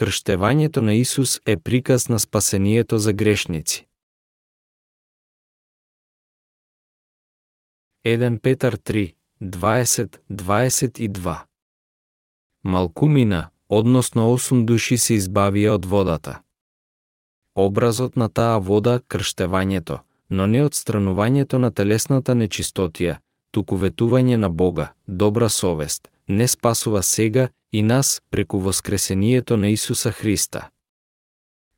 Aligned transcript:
крштевањето 0.00 0.80
на 0.80 0.94
Исус 0.94 1.40
е 1.46 1.56
приказ 1.56 2.08
на 2.08 2.18
спасението 2.18 2.98
за 2.98 3.12
грешници. 3.12 3.86
1 8.06 8.38
Петар 8.38 8.76
3, 8.76 9.14
20-22 9.42 11.38
Малкумина, 12.64 13.50
односно 13.68 14.22
8 14.32 14.64
души 14.64 14.98
се 14.98 15.14
избавија 15.20 15.74
од 15.76 15.84
водата. 15.84 16.42
Образот 17.54 18.16
на 18.16 18.28
таа 18.28 18.58
вода 18.58 19.00
крштевањето, 19.08 19.98
но 20.30 20.46
не 20.46 20.64
одстранувањето 20.64 21.58
на 21.58 21.70
телесната 21.70 22.32
нечистотија, 22.34 23.18
туку 23.50 23.76
ветување 23.76 24.36
на 24.36 24.48
Бога, 24.48 24.92
добра 25.06 25.48
совест, 25.48 26.08
не 26.28 26.48
спасува 26.48 27.02
сега 27.02 27.48
и 27.72 27.82
нас 27.82 28.22
преку 28.30 28.58
воскресението 28.58 29.56
на 29.56 29.68
Исуса 29.68 30.12
Христа. 30.12 30.70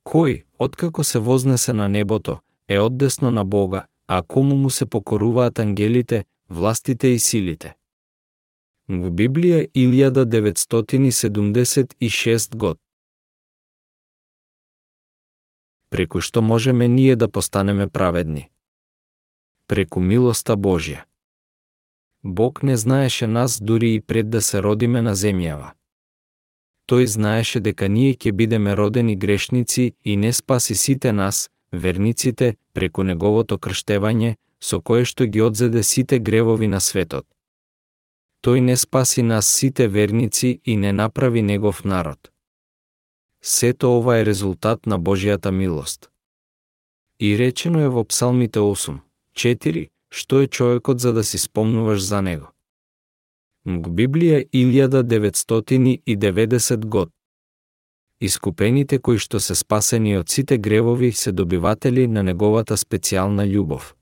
Кој, 0.04 0.44
откако 0.58 1.04
се 1.04 1.18
вознесе 1.18 1.72
на 1.72 1.88
небото, 1.88 2.40
е 2.68 2.78
оддесно 2.78 3.30
на 3.30 3.44
Бога, 3.44 3.86
а 4.06 4.22
кому 4.22 4.56
му 4.56 4.70
се 4.70 4.86
покоруваат 4.86 5.58
ангелите, 5.58 6.24
властите 6.50 7.08
и 7.08 7.18
силите. 7.18 7.74
Во 8.88 9.10
Библија 9.10 9.70
1976 9.74 12.56
год. 12.56 12.78
Преку 15.90 16.20
што 16.20 16.42
можеме 16.42 16.88
ние 16.88 17.16
да 17.16 17.28
постанеме 17.28 17.88
праведни? 17.88 18.50
Преку 19.68 20.00
милоста 20.00 20.56
Божја. 20.56 21.04
Бог 22.24 22.62
не 22.62 22.76
знаеше 22.76 23.26
нас 23.26 23.62
дури 23.62 23.94
и 23.94 24.00
пред 24.00 24.30
да 24.30 24.42
се 24.42 24.62
родиме 24.62 25.02
на 25.02 25.14
земјава. 25.14 25.70
Тој 26.92 27.06
знаеше 27.08 27.60
дека 27.64 27.86
ние 27.88 28.12
ќе 28.12 28.30
бидеме 28.36 28.74
родени 28.76 29.14
грешници 29.16 29.84
и 30.04 30.16
не 30.16 30.32
спаси 30.32 30.74
сите 30.74 31.12
нас, 31.12 31.48
верниците, 31.72 32.56
преку 32.74 33.02
неговото 33.02 33.56
крштевање, 33.56 34.34
со 34.60 34.80
кое 34.80 35.06
што 35.08 35.24
ги 35.24 35.40
одзеде 35.40 35.82
сите 35.82 36.18
гревови 36.18 36.68
на 36.68 36.80
светот. 36.84 37.24
Тој 38.44 38.60
не 38.68 38.76
спаси 38.76 39.22
нас 39.22 39.48
сите 39.48 39.88
верници 39.88 40.60
и 40.64 40.76
не 40.76 40.92
направи 40.92 41.42
негов 41.42 41.84
народ. 41.84 42.30
Сето 43.40 43.96
ова 43.96 44.18
е 44.18 44.26
резултат 44.26 44.86
на 44.86 45.00
Божијата 45.00 45.50
милост. 45.50 46.10
И 47.18 47.38
речено 47.38 47.80
е 47.80 47.88
во 47.88 48.04
Псалмите 48.04 48.60
8, 48.60 49.00
4, 49.32 49.88
што 50.10 50.44
е 50.44 50.46
човекот 50.46 51.00
за 51.00 51.12
да 51.12 51.24
си 51.24 51.38
спомнуваш 51.38 52.04
за 52.04 52.22
него. 52.22 52.51
Мг 53.64 53.88
Библија 53.88 54.42
1990 54.52 56.86
год. 56.86 57.10
Искупените 58.20 58.98
кои 58.98 59.18
што 59.22 59.40
се 59.40 59.54
спасени 59.54 60.16
од 60.18 60.28
сите 60.28 60.58
гревови 60.58 61.12
се 61.12 61.32
добиватели 61.32 62.08
на 62.08 62.22
неговата 62.26 62.76
специјална 62.76 63.46
љубов. 63.46 63.94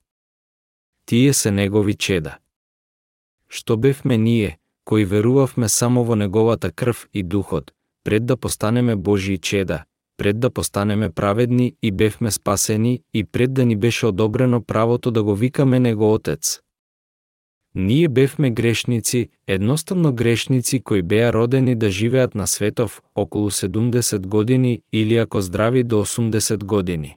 Тие 1.04 1.32
се 1.32 1.50
негови 1.50 1.94
чеда. 1.94 2.38
Што 3.48 3.76
бевме 3.76 4.16
ние, 4.16 4.58
кои 4.84 5.04
верувавме 5.04 5.68
само 5.68 6.04
во 6.04 6.16
неговата 6.16 6.72
крв 6.72 7.08
и 7.12 7.22
духот, 7.22 7.72
пред 8.04 8.26
да 8.26 8.36
постанеме 8.36 8.96
Божии 8.96 9.38
чеда, 9.38 9.84
пред 10.16 10.40
да 10.40 10.50
постанеме 10.50 11.10
праведни 11.10 11.76
и 11.82 11.92
бевме 11.92 12.30
спасени 12.30 13.02
и 13.14 13.24
пред 13.24 13.52
да 13.52 13.64
ни 13.64 13.76
беше 13.76 14.06
одобрено 14.06 14.64
правото 14.64 15.10
да 15.10 15.22
го 15.22 15.34
викаме 15.34 15.80
Него 15.80 16.14
Отец. 16.14 16.60
Ние 17.74 18.08
бевме 18.08 18.50
грешници, 18.50 19.28
едноставно 19.46 20.12
грешници 20.12 20.80
кои 20.80 21.02
беа 21.02 21.32
родени 21.32 21.74
да 21.74 21.90
живеат 21.90 22.34
на 22.34 22.46
светов 22.46 23.02
околу 23.14 23.50
70 23.50 24.26
години 24.26 24.82
или 24.92 25.16
ако 25.16 25.40
здрави 25.40 25.84
до 25.84 25.96
80 25.96 26.64
години. 26.64 27.16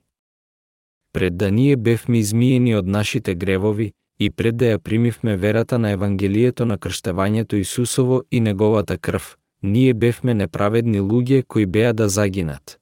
Пред 1.13 1.37
да 1.37 1.51
ние 1.51 1.75
бевме 1.75 2.19
измиени 2.19 2.75
од 2.75 2.87
нашите 2.87 3.35
гревови 3.35 3.91
и 4.19 4.29
пред 4.29 4.57
да 4.57 4.65
ја 4.65 4.77
примивме 4.77 5.37
верата 5.37 5.79
на 5.79 5.91
Евангелието 5.91 6.65
на 6.65 6.77
крштевањето 6.77 7.53
Исусово 7.53 8.21
и 8.31 8.39
Неговата 8.39 8.97
крв, 8.97 9.37
ние 9.63 9.93
бевме 9.93 10.33
неправедни 10.33 11.01
луѓе 11.01 11.43
кои 11.47 11.65
беа 11.65 11.93
да 11.93 12.09
загинат. 12.09 12.79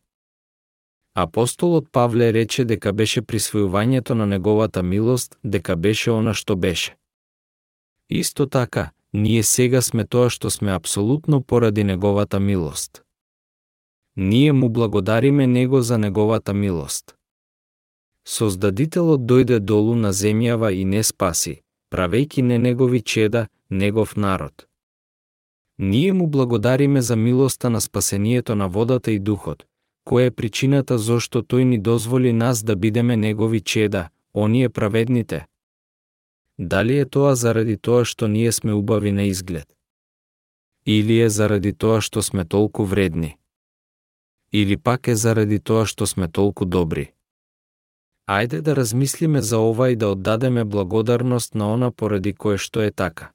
Апостолот 1.16 1.92
Павле 1.92 2.34
рече 2.34 2.66
дека 2.66 2.94
беше 2.94 3.22
присвојувањето 3.22 4.12
на 4.14 4.26
неговата 4.26 4.84
милост, 4.84 5.38
дека 5.44 5.76
беше 5.76 6.12
она 6.12 6.34
што 6.34 6.56
беше. 6.56 6.96
Исто 8.12 8.46
така, 8.46 8.92
ние 9.14 9.44
сега 9.44 9.82
сме 9.82 10.04
тоа 10.06 10.30
што 10.30 10.50
сме 10.50 10.72
апсолутно 10.76 11.42
поради 11.42 11.84
неговата 11.84 12.40
милост. 12.40 13.04
Ние 14.18 14.52
му 14.52 14.70
благодариме 14.70 15.48
него 15.48 15.82
за 15.82 15.98
неговата 15.98 16.54
милост. 16.54 17.16
Создадителот 18.28 19.22
дојде 19.22 19.60
долу 19.60 19.96
на 19.96 20.12
земјава 20.14 20.74
и 20.76 20.86
не 20.86 21.04
спаси, 21.04 21.62
правејки 21.94 22.42
не 22.42 22.58
негови 22.60 23.02
чеда, 23.02 23.48
негов 23.70 24.16
народ. 24.16 24.68
Ние 25.80 26.14
му 26.14 26.28
благодариме 26.28 27.02
за 27.02 27.16
милоста 27.16 27.70
на 27.70 27.82
спасението 27.82 28.56
на 28.56 28.68
водата 28.68 29.12
и 29.12 29.20
духот, 29.20 29.66
која 30.06 30.28
е 30.28 30.36
причината 30.36 30.98
зошто 30.98 31.42
тој 31.42 31.64
ни 31.64 31.78
дозволи 31.80 32.34
нас 32.34 32.64
да 32.64 32.76
бидеме 32.76 33.18
негови 33.18 33.62
чеда, 33.62 34.10
оние 34.36 34.70
праведните. 34.70 35.46
Дали 36.64 36.98
е 36.98 37.06
тоа 37.10 37.34
заради 37.36 37.74
тоа 37.74 38.06
што 38.06 38.28
ние 38.30 38.52
сме 38.54 38.74
убави 38.74 39.12
на 39.12 39.24
изглед? 39.26 39.66
Или 40.86 41.18
е 41.26 41.30
заради 41.30 41.74
тоа 41.74 42.02
што 42.06 42.22
сме 42.22 42.46
толку 42.46 42.86
вредни? 42.86 43.38
Или 44.54 44.78
пак 44.78 45.08
е 45.08 45.16
заради 45.16 45.58
тоа 45.60 45.88
што 45.90 46.06
сме 46.06 46.28
толку 46.30 46.66
добри? 46.66 47.14
Ајде 48.30 48.62
да 48.62 48.76
размислиме 48.78 49.42
за 49.42 49.58
ова 49.58 49.90
и 49.90 49.96
да 49.96 50.14
оддадеме 50.14 50.64
благодарност 50.64 51.56
на 51.56 51.74
она 51.74 51.92
поради 51.92 52.34
кое 52.34 52.62
што 52.62 52.86
е 52.86 52.92
така. 52.92 53.32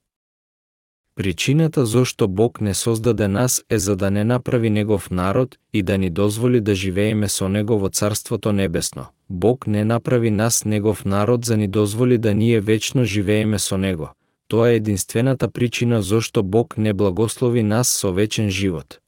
Причината 1.17 1.85
зошто 1.85 2.27
Бог 2.27 2.61
не 2.61 2.73
создаде 2.73 3.27
нас 3.27 3.63
е 3.69 3.79
за 3.79 3.95
да 3.95 4.11
не 4.11 4.23
направи 4.23 4.69
негов 4.69 5.11
народ 5.11 5.57
и 5.73 5.83
да 5.83 5.97
ни 5.97 6.09
дозволи 6.09 6.61
да 6.61 6.75
живееме 6.75 7.29
со 7.29 7.49
него 7.49 7.79
во 7.79 7.89
Царството 7.89 8.51
Небесно. 8.51 9.05
Бог 9.29 9.67
не 9.67 9.85
направи 9.85 10.31
нас 10.31 10.65
негов 10.65 11.05
народ 11.05 11.45
за 11.45 11.57
ни 11.57 11.67
дозволи 11.67 12.17
да 12.17 12.33
ние 12.33 12.59
вечно 12.59 13.03
живееме 13.03 13.59
со 13.59 13.77
него. 13.77 14.09
Тоа 14.47 14.69
е 14.69 14.75
единствената 14.75 15.51
причина 15.51 16.01
зошто 16.01 16.43
Бог 16.43 16.77
не 16.77 16.93
благослови 16.93 17.63
нас 17.63 17.87
со 17.87 18.13
вечен 18.13 18.49
живот. 18.49 18.99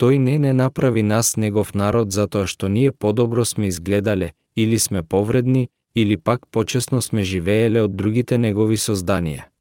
Тој 0.00 0.18
не 0.18 0.38
не 0.38 0.52
направи 0.52 1.02
нас 1.02 1.36
негов 1.36 1.74
народ 1.74 2.12
затоа 2.12 2.46
што 2.46 2.68
ние 2.68 2.92
подобро 2.92 3.44
сме 3.44 3.66
изгледале, 3.66 4.32
или 4.56 4.78
сме 4.78 5.02
повредни, 5.02 5.68
или 5.94 6.16
пак 6.16 6.40
почесно 6.50 7.02
сме 7.02 7.22
живееле 7.22 7.82
од 7.82 7.96
другите 7.96 8.38
негови 8.38 8.76
созданија 8.76 9.53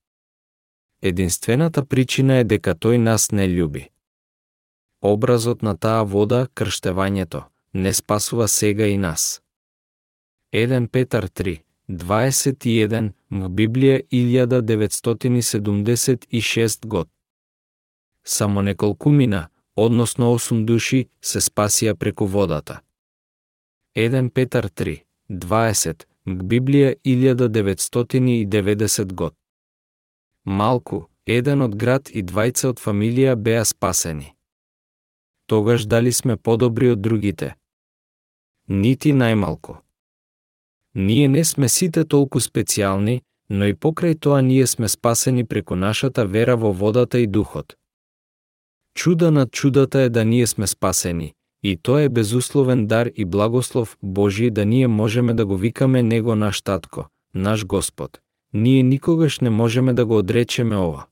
единствената 1.04 1.86
причина 1.86 2.34
е 2.40 2.44
дека 2.48 2.76
тој 2.76 2.98
нас 2.98 3.32
не 3.32 3.48
љуби. 3.48 3.90
Образот 5.02 5.62
на 5.62 5.78
таа 5.78 6.04
вода, 6.08 6.48
крштевањето, 6.56 7.44
не 7.74 7.94
спасува 7.94 8.48
сега 8.48 8.88
и 8.88 8.98
нас. 8.98 9.42
1 10.54 10.88
Петар 10.88 11.28
3, 11.28 11.60
21 11.90 13.12
Библија 13.32 14.02
1976 14.12 16.88
год. 16.88 17.10
Само 18.24 18.62
неколку 18.62 19.10
мина, 19.10 19.48
односно 19.76 20.34
8 20.34 20.66
души, 20.66 21.08
се 21.22 21.40
спасија 21.40 21.96
преку 21.96 22.26
водата. 22.26 22.80
1 23.96 24.30
Петар 24.30 24.70
3, 24.70 25.04
20 25.30 26.06
Библија 26.26 26.96
1990 27.06 29.14
год. 29.14 29.34
Малку, 30.46 31.08
еден 31.26 31.62
од 31.64 31.76
град 31.80 32.10
и 32.12 32.20
двајца 32.20 32.74
од 32.74 32.80
фамилија 32.84 33.36
беа 33.40 33.64
спасени. 33.64 34.34
Тогаш 35.48 35.86
дали 35.88 36.12
сме 36.12 36.36
подобри 36.38 36.90
од 36.92 37.00
другите? 37.00 37.56
Нити 38.68 39.14
најмалку. 39.14 39.78
Ние 40.96 41.28
не 41.28 41.44
сме 41.44 41.70
сите 41.70 42.04
толку 42.04 42.40
специјални, 42.40 43.22
но 43.50 43.66
и 43.72 43.74
покрај 43.74 44.20
тоа 44.20 44.42
ние 44.42 44.68
сме 44.68 44.88
спасени 44.88 45.46
преку 45.46 45.76
нашата 45.76 46.26
вера 46.26 46.58
во 46.58 46.74
водата 46.74 47.20
и 47.20 47.28
духот. 47.28 47.78
Чуда 48.96 49.32
над 49.32 49.52
чудата 49.52 50.00
е 50.00 50.10
да 50.10 50.26
ние 50.26 50.48
сме 50.48 50.68
спасени, 50.68 51.34
и 51.64 51.78
тоа 51.78 52.02
е 52.02 52.10
безусловен 52.10 52.88
дар 52.88 53.10
и 53.16 53.26
благослов 53.26 53.98
Божи 54.02 54.50
да 54.50 54.66
ние 54.66 54.88
можеме 54.88 55.34
да 55.34 55.46
го 55.46 55.58
викаме 55.58 56.04
Него 56.04 56.36
наш 56.36 56.62
Татко, 56.62 57.08
наш 57.34 57.66
Господ 57.66 58.20
ние 58.54 58.84
никогаш 58.84 59.40
не 59.40 59.50
можеме 59.50 59.94
да 59.94 60.06
го 60.06 60.18
одречеме 60.18 60.76
ова. 60.76 61.06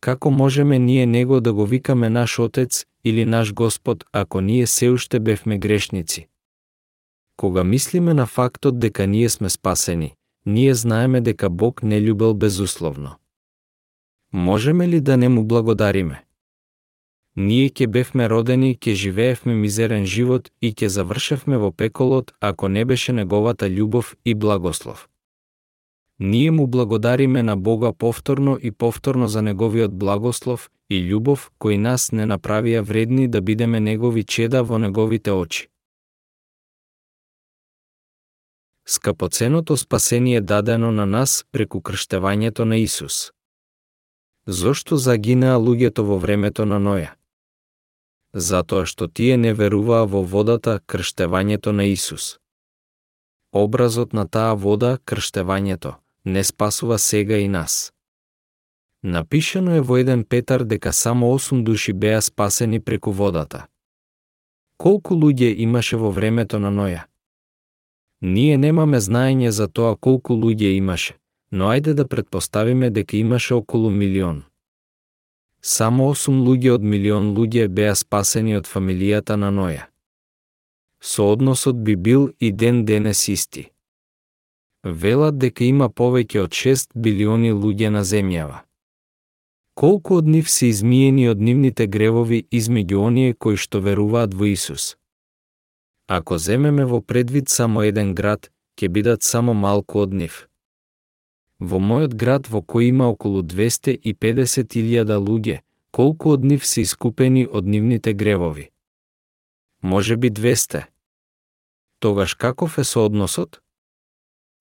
Како 0.00 0.30
можеме 0.30 0.78
ние 0.78 1.06
него 1.06 1.40
да 1.40 1.52
го 1.52 1.66
викаме 1.66 2.10
наш 2.10 2.38
Отец 2.38 2.84
или 3.04 3.24
наш 3.24 3.54
Господ 3.54 4.04
ако 4.12 4.40
ние 4.40 4.66
се 4.66 4.90
уште 4.90 5.20
бевме 5.20 5.58
грешници? 5.58 6.28
Кога 7.36 7.64
мислиме 7.64 8.14
на 8.14 8.26
фактот 8.26 8.78
дека 8.78 9.06
ние 9.06 9.28
сме 9.28 9.50
спасени, 9.50 10.14
ние 10.46 10.74
знаеме 10.74 11.20
дека 11.20 11.50
Бог 11.50 11.82
не 11.82 12.00
љубел 12.00 12.34
безусловно. 12.34 13.14
Можеме 14.32 14.88
ли 14.88 15.00
да 15.00 15.16
не 15.16 15.28
му 15.28 15.44
благодариме? 15.44 16.24
Ние 17.36 17.68
ќе 17.68 17.86
бевме 17.86 18.28
родени, 18.28 18.76
ќе 18.76 18.92
живеевме 18.94 19.54
мизерен 19.54 20.06
живот 20.06 20.48
и 20.62 20.72
ќе 20.72 20.86
завршевме 20.86 21.56
во 21.56 21.72
пеколот 21.72 22.32
ако 22.40 22.68
не 22.68 22.84
беше 22.84 23.12
неговата 23.12 23.68
љубов 23.68 24.14
и 24.24 24.34
благослов. 24.34 25.08
Ние 26.18 26.50
му 26.50 26.66
благодариме 26.66 27.42
на 27.42 27.56
Бога 27.56 27.92
повторно 27.92 28.58
и 28.62 28.70
повторно 28.72 29.28
за 29.28 29.42
неговиот 29.42 29.98
благослов 29.98 30.70
и 30.90 31.02
љубов 31.12 31.50
кои 31.58 31.76
нас 31.78 32.12
не 32.12 32.24
направија 32.26 32.80
вредни 32.80 33.28
да 33.28 33.40
бидеме 33.40 33.80
негови 33.80 34.24
чеда 34.24 34.62
во 34.62 34.78
неговите 34.78 35.30
очи. 35.30 35.68
Скапоценото 38.86 39.76
спасение 39.76 40.40
дадено 40.40 40.92
на 40.92 41.06
нас 41.06 41.44
преку 41.52 41.80
крштевањето 41.80 42.64
на 42.64 42.76
Исус. 42.76 43.32
Зошто 44.46 44.96
загинаа 44.96 45.58
луѓето 45.58 46.06
во 46.06 46.18
времето 46.18 46.64
на 46.64 46.78
Ноја? 46.78 47.12
Затоа 48.32 48.86
што 48.86 49.08
тие 49.08 49.36
не 49.36 49.52
веруваа 49.52 50.06
во 50.06 50.22
водата 50.22 50.80
крштевањето 50.86 51.72
на 51.72 51.84
Исус. 51.90 52.38
Образот 53.52 54.12
на 54.12 54.28
таа 54.28 54.54
вода, 54.54 54.98
крштевањето, 55.04 55.98
не 56.26 56.44
спасува 56.44 56.98
сега 56.98 57.36
и 57.36 57.48
нас. 57.48 57.92
Напишано 59.02 59.76
е 59.76 59.80
во 59.80 59.96
еден 59.96 60.24
Петар 60.24 60.64
дека 60.64 60.92
само 60.92 61.38
8 61.38 61.62
души 61.62 61.92
беа 61.92 62.22
спасени 62.22 62.80
преку 62.80 63.12
водата. 63.12 63.66
Колку 64.76 65.14
луѓе 65.14 65.54
имаше 65.56 65.96
во 65.96 66.10
времето 66.10 66.58
на 66.58 66.70
Ноја? 66.70 67.06
Ние 68.22 68.58
немаме 68.58 69.00
знаење 69.00 69.48
за 69.48 69.68
тоа 69.68 69.96
колку 69.96 70.34
луѓе 70.34 70.74
имаше, 70.74 71.14
но 71.52 71.70
ајде 71.70 71.94
да 71.94 72.08
предпоставиме 72.08 72.90
дека 72.90 73.16
имаше 73.16 73.54
околу 73.54 73.90
милион. 73.90 74.42
Само 75.62 76.10
8 76.14 76.42
луѓе 76.42 76.74
од 76.74 76.82
милион 76.82 77.36
луѓе 77.38 77.68
беа 77.68 77.94
спасени 77.94 78.56
од 78.56 78.66
фамилијата 78.66 79.36
на 79.36 79.54
Ноја. 79.54 79.86
Соодносот 81.00 81.84
би 81.84 81.96
бил 81.96 82.32
и 82.40 82.52
ден 82.52 82.84
денес 82.84 83.28
исти 83.28 83.70
велат 84.92 85.38
дека 85.38 85.64
има 85.64 85.88
повеќе 85.88 86.44
од 86.46 86.54
6 86.54 86.94
билиони 86.94 87.52
луѓе 87.52 87.90
на 87.90 88.04
земјава. 88.04 88.62
Колку 89.74 90.16
од 90.16 90.26
нив 90.26 90.48
се 90.50 90.70
измиени 90.72 91.28
од 91.28 91.40
нивните 91.40 91.86
гревови 91.86 92.46
измеѓу 92.50 93.00
оние 93.08 93.34
кои 93.34 93.56
што 93.56 93.80
веруваат 93.80 94.34
во 94.34 94.46
Исус? 94.48 94.96
Ако 96.08 96.38
земеме 96.38 96.84
во 96.84 97.00
предвид 97.00 97.48
само 97.48 97.82
еден 97.82 98.14
град, 98.14 98.50
ќе 98.78 98.88
бидат 98.88 99.22
само 99.22 99.54
малку 99.54 100.00
од 100.06 100.14
нив. 100.14 100.46
Во 101.58 101.80
мојот 101.80 102.14
град 102.14 102.48
во 102.48 102.62
кој 102.62 102.88
има 102.92 103.08
околу 103.08 103.42
250.000 103.42 105.18
луѓе, 105.28 105.60
колку 105.90 106.32
од 106.36 106.44
нив 106.44 106.64
се 106.64 106.86
искупени 106.86 107.46
од 107.46 107.66
нивните 107.66 108.12
гревови? 108.12 108.70
Може 109.82 110.16
би 110.16 110.30
200. 110.30 110.84
Тогаш 111.98 112.34
каков 112.34 112.78
е 112.78 112.84
соодносот? 112.84 113.60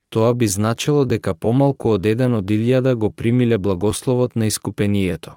Тоа 0.09 0.33
би 0.33 0.47
значило 0.47 1.05
дека 1.05 1.33
помалку 1.33 1.95
од 1.95 2.05
еден 2.05 2.33
од 2.39 2.51
илјада 2.51 2.95
го 2.95 3.09
примиле 3.11 3.57
благословот 3.57 4.35
на 4.35 4.45
искупението. 4.45 5.31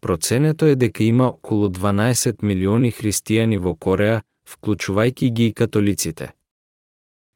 Проценето 0.00 0.66
е 0.66 0.76
дека 0.76 1.04
има 1.04 1.28
околу 1.28 1.68
12 1.68 2.42
милиони 2.42 2.90
христијани 2.92 3.58
во 3.58 3.74
Кореа, 3.74 4.22
вклучувајќи 4.48 5.30
ги 5.30 5.46
и 5.46 5.52
католиците. 5.52 6.32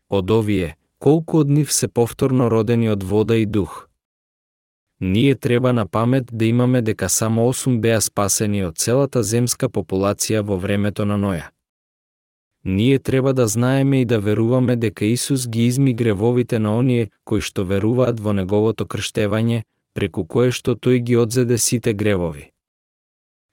Од 0.09 0.31
овие, 0.31 0.77
колку 0.99 1.39
од 1.45 1.51
нив 1.51 1.73
се 1.73 1.89
повторно 1.89 2.49
родени 2.49 2.89
од 2.89 3.03
вода 3.03 3.37
и 3.37 3.47
дух? 3.47 3.89
Ние 5.01 5.35
треба 5.35 5.73
на 5.73 5.87
памет 5.87 6.25
да 6.33 6.45
имаме 6.45 6.83
дека 6.83 7.09
само 7.09 7.53
8 7.53 7.81
беа 7.81 8.01
спасени 8.01 8.65
од 8.65 8.79
целата 8.79 9.23
земска 9.23 9.69
популација 9.69 10.41
во 10.41 10.57
времето 10.57 11.05
на 11.05 11.19
Ноја 11.19 11.51
ние 12.65 12.99
треба 12.99 13.35
да 13.35 13.47
знаеме 13.49 14.01
и 14.01 14.05
да 14.05 14.21
веруваме 14.21 14.77
дека 14.77 15.05
Исус 15.05 15.49
ги 15.49 15.67
изми 15.67 15.95
гревовите 15.95 16.59
на 16.59 16.79
оние 16.79 17.11
кои 17.25 17.41
што 17.41 17.65
веруваат 17.65 18.21
во 18.21 18.33
неговото 18.33 18.87
крштевање, 18.87 19.63
преку 19.95 20.25
кое 20.25 20.51
што 20.51 20.75
тој 20.75 20.99
ги 21.05 21.17
одзеде 21.17 21.59
сите 21.59 21.93
гревови. 21.93 22.51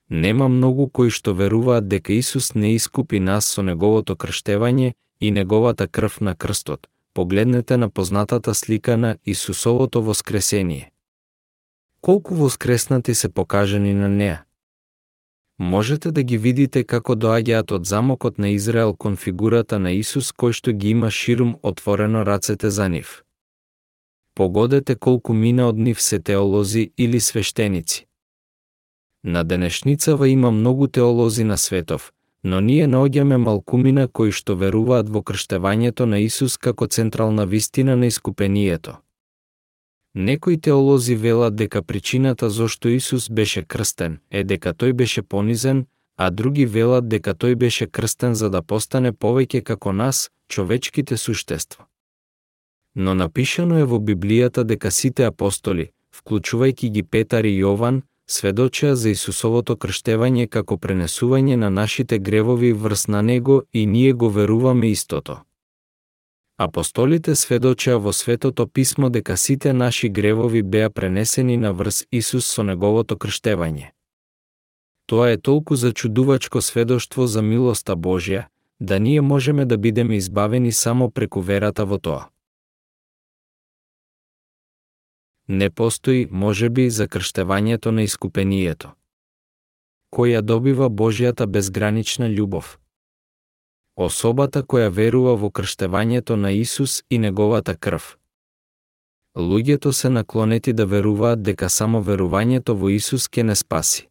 Нема 0.10 0.48
многу 0.48 0.90
кои 0.90 1.10
што 1.10 1.34
веруваат 1.34 1.88
дека 1.88 2.14
Исус 2.14 2.54
не 2.56 2.76
искупи 2.76 3.20
нас 3.20 3.46
со 3.46 3.64
неговото 3.64 4.16
крштевање 4.16 4.94
и 5.20 5.32
неговата 5.32 5.88
крв 5.88 6.22
на 6.22 6.36
крстот. 6.36 6.88
Погледнете 7.14 7.78
на 7.78 7.90
познатата 7.90 8.54
слика 8.56 8.98
на 8.98 9.18
Исусовото 9.26 10.04
воскресение. 10.04 10.92
Колку 12.02 12.36
воскреснати 12.36 13.16
се 13.16 13.30
покажани 13.30 13.94
на 13.94 14.10
неа? 14.10 14.44
Можете 15.62 16.12
да 16.12 16.24
ги 16.24 16.38
видите 16.38 16.84
како 16.84 17.16
доаѓаат 17.16 17.72
од 17.72 17.86
замокот 17.86 18.38
на 18.38 18.50
Израел 18.50 18.94
кон 18.94 19.16
фигурата 19.16 19.80
на 19.80 19.92
Исус 19.92 20.32
кој 20.34 20.54
што 20.58 20.74
ги 20.74 20.90
има 20.90 21.12
ширум 21.12 21.56
отворено 21.62 22.26
рацете 22.26 22.70
за 22.70 22.88
нив. 22.90 23.24
Погодете 24.36 24.96
колку 24.96 25.34
мина 25.34 25.68
од 25.68 25.78
нив 25.78 26.02
се 26.02 26.20
теолози 26.20 26.92
или 26.98 27.20
свештеници. 27.20 28.08
На 29.24 29.44
денешницава 29.44 30.30
има 30.30 30.52
многу 30.52 30.88
теолози 30.88 31.44
на 31.44 31.58
светов, 31.58 32.12
но 32.44 32.60
ние 32.62 32.88
наоѓаме 32.88 33.38
малкумина 33.38 34.08
кои 34.08 34.32
што 34.32 34.56
веруваат 34.56 35.10
во 35.10 35.22
крштевањето 35.22 36.10
на 36.10 36.20
Исус 36.20 36.58
како 36.58 36.88
централна 36.88 37.46
вистина 37.46 37.96
на 37.96 38.06
искупението. 38.06 38.98
Некои 40.16 40.58
теолози 40.58 41.16
велат 41.16 41.56
дека 41.56 41.82
причината 41.82 42.50
зошто 42.50 42.90
Исус 42.90 43.30
беше 43.30 43.64
крстен 43.64 44.20
е 44.32 44.44
дека 44.44 44.74
тој 44.74 44.94
беше 44.94 45.22
понизен, 45.22 45.86
а 46.18 46.30
други 46.30 46.66
велат 46.66 47.08
дека 47.08 47.32
тој 47.34 47.56
беше 47.56 47.88
крстен 47.88 48.36
за 48.36 48.50
да 48.50 48.62
постане 48.62 49.14
повеќе 49.14 49.64
како 49.64 49.94
нас, 49.94 50.30
човечките 50.50 51.18
суштества. 51.18 51.86
Но 52.96 53.14
напишано 53.16 53.78
е 53.80 53.84
во 53.84 54.00
Библијата 54.00 54.64
дека 54.64 54.92
сите 54.92 55.24
апостоли, 55.24 55.92
вклучувајќи 56.12 56.90
ги 56.92 57.04
Петар 57.04 57.46
и 57.46 57.56
Јован, 57.64 58.02
сведочеа 58.28 58.96
за 58.96 59.10
Исусовото 59.16 59.76
крштевање 59.76 60.48
како 60.48 60.78
пренесување 60.78 61.56
на 61.56 61.70
нашите 61.70 62.20
гревови 62.20 62.74
врз 62.74 63.08
на 63.08 63.22
Него 63.22 63.64
и 63.74 63.86
ние 63.86 64.14
го 64.14 64.30
веруваме 64.30 64.92
истото. 64.92 65.40
Апостолите 66.62 67.34
сведочеа 67.36 67.98
во 67.98 68.12
Светото 68.14 68.68
Писмо 68.68 69.10
дека 69.10 69.38
сите 69.38 69.74
наши 69.74 70.10
гревови 70.10 70.62
беа 70.62 70.90
пренесени 70.90 71.58
на 71.58 71.72
врз 71.74 72.06
Исус 72.12 72.46
со 72.46 72.62
неговото 72.64 73.16
крштевање. 73.18 73.88
Тоа 75.10 75.32
е 75.34 75.40
толку 75.42 75.76
зачудувачко 75.76 76.62
сведоштво 76.62 77.26
за 77.28 77.42
милоста 77.42 77.96
Божја, 77.96 78.44
да 78.80 79.00
ние 79.00 79.22
можеме 79.22 79.66
да 79.66 79.78
бидеме 79.78 80.16
избавени 80.16 80.72
само 80.72 81.10
преку 81.10 81.42
верата 81.42 81.86
во 81.86 81.98
тоа. 81.98 82.30
Не 85.48 85.70
постои, 85.70 86.28
можеби, 86.32 86.90
за 86.90 87.08
крштевањето 87.08 87.90
на 87.90 88.06
искупението. 88.06 88.94
Која 90.14 90.42
добива 90.42 90.90
Божјата 90.90 91.46
безгранична 91.46 92.30
љубов– 92.30 92.78
особата 93.96 94.64
која 94.64 94.90
верува 94.90 95.36
во 95.36 95.50
крштевањето 95.50 96.36
на 96.36 96.52
Исус 96.52 97.04
и 97.10 97.18
неговата 97.18 97.76
крв. 97.76 98.18
Луѓето 99.38 99.92
се 99.92 100.10
наклонети 100.10 100.74
да 100.74 100.86
веруваат 100.86 101.44
дека 101.44 101.70
само 101.70 102.04
верувањето 102.04 102.76
во 102.76 102.90
Исус 102.90 103.30
ќе 103.30 103.44
не 103.44 103.56
спаси. 103.56 104.08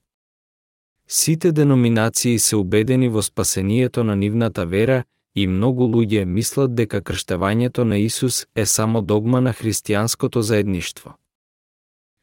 Сите 1.09 1.53
деноминации 1.53 2.39
се 2.39 2.57
убедени 2.57 3.09
во 3.09 3.23
спасението 3.23 4.05
на 4.05 4.17
нивната 4.17 4.67
вера 4.67 5.05
и 5.35 5.47
многу 5.47 5.85
луѓе 5.85 6.25
мислат 6.25 6.75
дека 6.75 7.03
крштевањето 7.03 7.85
на 7.85 7.99
Исус 7.99 8.47
е 8.55 8.67
само 8.67 9.03
догма 9.03 9.41
на 9.41 9.53
христијанското 9.53 10.41
заедништво. 10.41 11.15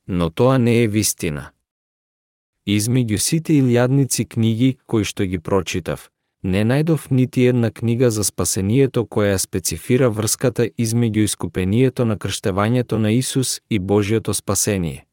Но 0.07 0.29
тоа 0.29 0.57
не 0.57 0.83
е 0.83 0.87
вистина. 0.87 1.51
Измеѓу 2.67 3.17
сите 3.17 3.53
илјадници 3.53 4.27
книги 4.27 4.77
кои 4.85 5.03
што 5.03 5.23
ги 5.23 5.39
прочитав, 5.39 6.09
не 6.43 6.63
најдов 6.65 7.11
нити 7.11 7.45
една 7.45 7.71
книга 7.71 8.11
за 8.11 8.23
спасението 8.23 9.05
која 9.05 9.37
специфира 9.37 10.09
врската 10.09 10.67
измеѓу 10.77 11.23
искупението 11.23 12.05
на 12.05 12.17
крштевањето 12.17 12.97
на 12.97 13.11
Исус 13.11 13.61
и 13.69 13.79
Божиото 13.79 14.33
спасение. 14.33 15.05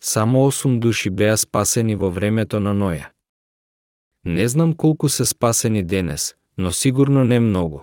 Само 0.00 0.50
8 0.50 0.78
души 0.78 1.10
беа 1.10 1.36
спасени 1.36 1.94
во 1.94 2.10
времето 2.10 2.60
на 2.60 2.74
Ноја. 2.74 3.06
Не 4.24 4.48
знам 4.48 4.74
колку 4.74 5.08
се 5.08 5.24
спасени 5.24 5.82
денес, 5.82 6.34
но 6.58 6.72
сигурно 6.72 7.24
не 7.24 7.40
многу. 7.40 7.80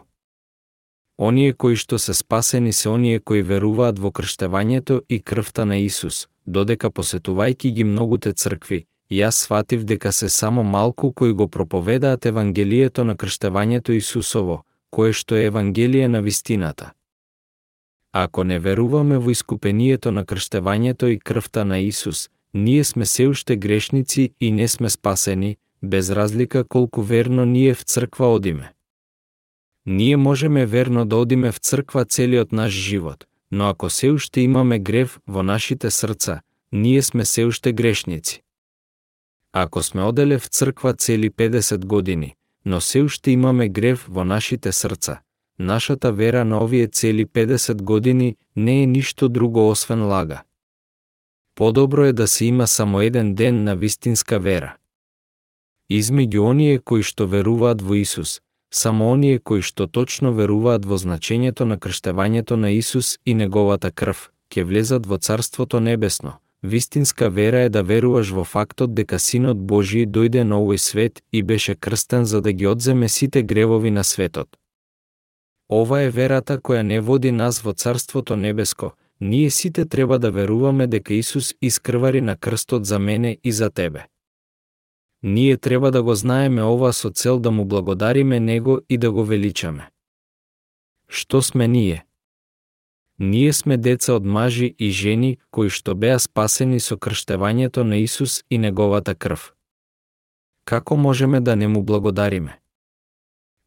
Оние 1.18 1.54
кои 1.54 1.76
што 1.76 2.00
се 2.00 2.14
спасени 2.14 2.74
се 2.74 2.90
оние 2.90 3.20
кои 3.20 3.42
веруваат 3.44 4.00
во 4.00 4.12
крштевањето 4.12 5.02
и 5.10 5.20
крвта 5.20 5.66
на 5.66 5.78
Исус, 5.78 6.28
додека 6.48 6.88
посетувајки 6.90 7.72
ги 7.72 7.84
многуте 7.84 8.34
цркви, 8.34 8.86
јас 9.12 9.32
сватив 9.32 9.84
дека 9.84 10.12
се 10.12 10.30
само 10.30 10.64
малку 10.64 11.14
кои 11.14 11.34
го 11.34 11.48
проповедаат 11.48 12.26
Евангелието 12.26 13.04
на 13.04 13.16
крштевањето 13.16 13.92
Исусово, 13.92 14.64
кое 14.92 15.14
што 15.14 15.36
е 15.36 15.46
Евангелие 15.46 16.08
на 16.08 16.22
вистината. 16.22 16.92
Ако 18.12 18.44
не 18.44 18.60
веруваме 18.60 19.18
во 19.18 19.30
искупението 19.30 20.12
на 20.12 20.26
крштевањето 20.26 21.06
и 21.06 21.20
крвта 21.20 21.66
на 21.66 21.80
Исус, 21.80 22.30
ние 22.54 22.84
сме 22.84 23.06
се 23.06 23.28
уште 23.28 23.56
грешници 23.56 24.34
и 24.40 24.52
не 24.52 24.68
сме 24.68 24.90
спасени, 24.90 25.58
без 25.84 26.10
разлика 26.10 26.64
колку 26.64 27.02
верно 27.02 27.46
ние 27.46 27.74
в 27.74 27.84
црква 27.84 28.34
одиме. 28.34 28.74
Ние 29.86 30.18
можеме 30.18 30.66
верно 30.66 31.06
да 31.06 31.16
одиме 31.16 31.52
в 31.52 31.58
црква 31.58 32.06
целиот 32.06 32.52
наш 32.52 32.72
живот, 32.72 33.26
но 33.52 33.70
ако 33.70 33.90
се 33.90 34.12
уште 34.12 34.42
имаме 34.42 34.80
грев 34.80 35.20
во 35.28 35.44
нашите 35.44 35.92
срца, 35.92 36.42
ние 36.72 37.02
сме 37.02 37.26
се 37.26 37.46
уште 37.46 37.74
грешници. 37.74 38.44
Ако 39.54 39.84
сме 39.84 40.04
оделе 40.04 40.38
в 40.38 40.48
црква 40.48 40.94
цели 40.94 41.30
50 41.30 41.86
години, 41.86 42.36
но 42.66 42.82
се 42.82 43.02
уште 43.02 43.32
имаме 43.32 43.70
грев 43.70 44.06
во 44.10 44.24
нашите 44.24 44.72
срца, 44.72 45.22
нашата 45.60 46.12
вера 46.12 46.46
на 46.46 46.64
овие 46.64 46.88
цели 46.88 47.26
50 47.26 47.82
години 47.82 48.36
не 48.56 48.84
е 48.84 48.86
ништо 48.86 49.30
друго 49.30 49.70
освен 49.70 50.06
лага. 50.06 50.42
Подобро 51.56 52.06
е 52.06 52.14
да 52.14 52.28
се 52.28 52.46
има 52.46 52.68
само 52.68 53.02
еден 53.02 53.36
ден 53.36 53.64
на 53.64 53.76
вистинска 53.76 54.40
вера. 54.40 54.76
Измеѓу 55.92 56.40
оние 56.40 56.80
кои 56.80 57.04
што 57.04 57.26
веруваат 57.28 57.82
во 57.82 57.98
Исус, 57.98 58.42
само 58.72 59.12
оние 59.12 59.40
кои 59.40 59.62
што 59.66 59.88
точно 59.88 60.34
веруваат 60.38 60.86
во 60.86 61.02
значењето 61.02 61.66
на 61.66 61.78
крштевањето 61.78 62.56
на 62.56 62.70
Исус 62.72 63.18
и 63.26 63.34
неговата 63.34 63.92
крв, 63.92 64.30
ќе 64.54 64.64
влезат 64.64 65.10
во 65.10 65.18
Царството 65.18 65.80
Небесно. 65.80 66.38
Вистинска 66.64 67.30
вера 67.30 67.60
е 67.60 67.70
да 67.70 67.84
веруваш 67.84 68.32
во 68.32 68.44
фактот 68.44 68.94
дека 68.94 69.20
Синот 69.20 69.58
Божи 69.58 70.04
дојде 70.06 70.44
на 70.44 70.60
овој 70.60 70.78
свет 70.78 71.22
и 71.32 71.44
беше 71.44 71.76
крстен 71.76 72.26
за 72.26 72.42
да 72.42 72.52
ги 72.52 72.68
одземе 72.68 73.10
сите 73.10 73.44
гревови 73.44 73.92
на 73.92 74.04
светот. 74.04 74.58
Ова 75.72 76.02
е 76.02 76.10
верата 76.10 76.58
која 76.60 76.82
не 76.82 77.00
води 77.00 77.32
нас 77.32 77.62
во 77.62 77.74
Царството 77.74 78.36
Небеско, 78.36 78.92
ние 79.22 79.50
сите 79.50 79.86
треба 79.86 80.20
да 80.20 80.32
веруваме 80.32 80.88
дека 80.88 81.14
Исус 81.14 81.54
искрвари 81.62 82.22
на 82.22 82.36
крстот 82.38 82.86
за 82.86 83.00
мене 83.00 83.38
и 83.44 83.52
за 83.52 83.70
тебе. 83.70 84.06
Ние 85.24 85.58
треба 85.58 85.92
да 85.92 86.04
го 86.04 86.16
знаеме 86.16 86.64
ова 86.64 86.94
со 86.94 87.10
цел 87.10 87.40
да 87.40 87.52
му 87.52 87.66
благодариме 87.66 88.40
Него 88.40 88.80
и 88.90 88.98
да 88.98 89.12
го 89.12 89.24
величаме. 89.24 89.90
Што 91.08 91.42
сме 91.42 91.68
ние? 91.68 92.06
Ние 93.20 93.54
сме 93.54 93.78
деца 93.78 94.14
од 94.16 94.26
мажи 94.26 94.76
и 94.78 94.90
жени 94.92 95.38
кои 95.52 95.70
што 95.70 95.96
беа 95.96 96.20
спасени 96.20 96.80
со 96.80 96.96
крштевањето 96.96 97.84
на 97.84 97.98
Исус 98.00 98.44
и 98.50 98.58
Неговата 98.58 99.16
крв. 99.16 99.52
Како 100.66 100.96
можеме 100.96 101.42
да 101.42 101.56
не 101.56 101.68
му 101.68 101.84
благодариме? 101.84 102.60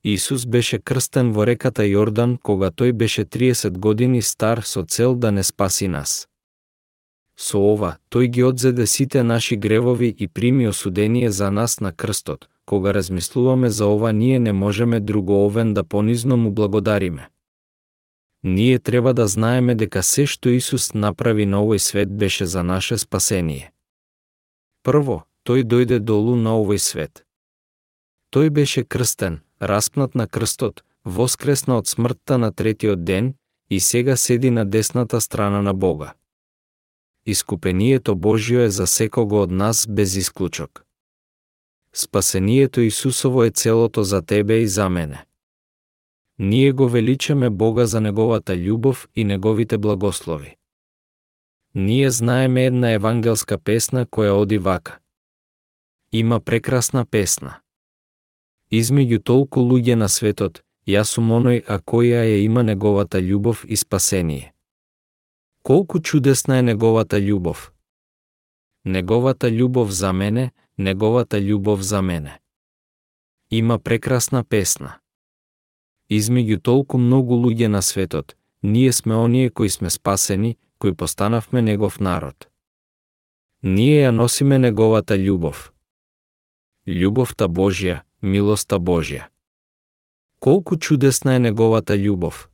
Исус 0.04 0.46
беше 0.46 0.78
крстен 0.78 1.32
во 1.32 1.44
реката 1.46 1.84
Јордан 1.84 2.38
кога 2.42 2.70
тој 2.70 2.92
беше 2.92 3.24
30 3.24 3.78
години 3.78 4.22
стар 4.22 4.62
со 4.64 4.82
цел 4.82 5.14
да 5.14 5.30
не 5.32 5.42
спаси 5.42 5.88
нас. 5.88 6.28
Со 7.36 7.58
ова, 7.58 7.96
тој 8.10 8.26
ги 8.26 8.42
одзеде 8.42 8.86
сите 8.86 9.22
наши 9.22 9.56
гревови 9.56 10.14
и 10.18 10.28
прими 10.28 10.68
осудение 10.68 11.30
за 11.30 11.50
нас 11.50 11.80
на 11.80 11.92
крстот. 11.92 12.48
Кога 12.64 12.94
размислуваме 12.94 13.70
за 13.70 13.86
ова, 13.86 14.12
ние 14.12 14.38
не 14.38 14.52
можеме 14.52 15.00
друго 15.00 15.44
овен 15.46 15.74
да 15.74 15.84
понизно 15.84 16.36
му 16.36 16.50
благодариме. 16.50 17.28
Ние 18.44 18.78
треба 18.78 19.14
да 19.14 19.28
знаеме 19.28 19.74
дека 19.74 20.02
се 20.02 20.26
што 20.26 20.50
Исус 20.50 20.94
направи 20.94 21.46
на 21.46 21.62
овој 21.62 21.78
свет 21.78 22.10
беше 22.10 22.46
за 22.46 22.62
наше 22.62 22.98
спасение. 22.98 23.70
Прво, 24.82 25.22
тој 25.46 25.62
дојде 25.62 25.98
долу 25.98 26.34
на 26.36 26.58
овој 26.58 26.78
свет. 26.78 27.22
Тој 28.34 28.50
беше 28.50 28.82
крстен, 28.84 29.40
распнат 29.60 30.14
на 30.14 30.26
крстот, 30.26 30.82
воскресна 31.04 31.78
од 31.78 31.86
смртта 31.86 32.38
на 32.38 32.52
третиот 32.52 33.04
ден 33.04 33.34
и 33.70 33.80
сега 33.80 34.16
седи 34.16 34.50
на 34.50 34.64
десната 34.64 35.20
страна 35.20 35.62
на 35.62 35.74
Бога. 35.74 36.14
Искупението 37.26 38.16
Божјо 38.16 38.66
е 38.66 38.70
за 38.70 38.86
секого 38.86 39.42
од 39.42 39.50
нас 39.50 39.86
без 39.86 40.16
исклучок. 40.16 40.84
Спасението 41.94 42.80
Исусово 42.80 43.44
е 43.44 43.50
целото 43.50 44.02
за 44.02 44.22
тебе 44.22 44.58
и 44.58 44.68
за 44.68 44.88
мене. 44.88 45.26
Ние 46.44 46.72
го 46.72 46.88
величаме 46.88 47.50
Бога 47.50 47.86
за 47.86 48.00
Неговата 48.00 48.52
љубов 48.52 49.08
и 49.14 49.24
Неговите 49.24 49.78
благослови. 49.78 50.56
Ние 51.74 52.10
знаеме 52.10 52.64
една 52.66 52.90
евангелска 52.90 53.58
песна 53.58 54.06
која 54.06 54.30
оди 54.30 54.58
вака. 54.58 54.98
Има 56.12 56.40
прекрасна 56.40 57.04
песна. 57.06 57.60
Измеѓу 58.72 59.22
толку 59.22 59.60
луѓе 59.60 59.94
на 59.94 60.08
светот, 60.08 60.64
јас 60.86 61.14
сум 61.14 61.30
оној 61.30 61.62
а 61.68 61.78
која 61.78 62.26
ја 62.26 62.42
има 62.42 62.62
Неговата 62.62 63.22
љубов 63.22 63.62
и 63.68 63.76
спасение. 63.76 64.52
Колку 65.62 66.00
чудесна 66.00 66.58
е 66.58 66.62
неговата 66.62 67.22
љубов. 67.22 67.70
Неговата 68.84 69.46
љубов 69.46 69.94
за 69.94 70.12
мене, 70.12 70.50
неговата 70.78 71.38
љубов 71.38 71.80
за 71.80 72.02
мене. 72.02 72.40
Има 73.50 73.78
прекрасна 73.78 74.44
песна. 74.44 75.01
Измеѓу 76.12 76.58
толку 76.60 76.98
многу 76.98 77.38
луѓе 77.40 77.68
на 77.72 77.80
светот, 77.82 78.36
ние 78.62 78.92
сме 78.92 79.14
оние 79.14 79.50
кои 79.50 79.70
сме 79.70 79.90
спасени, 79.90 80.56
кои 80.78 80.94
постанавме 80.94 81.62
негов 81.62 82.00
народ. 82.00 82.48
Ние 83.62 84.02
ја 84.04 84.10
носиме 84.10 84.58
неговата 84.58 85.16
љубов. 85.16 85.72
Љубовта 86.86 87.48
Божја, 87.48 88.02
милоста 88.22 88.76
Божја. 88.78 89.30
Колку 90.38 90.76
чудесна 90.76 91.34
е 91.34 91.38
неговата 91.38 91.94
љубов. 91.94 92.48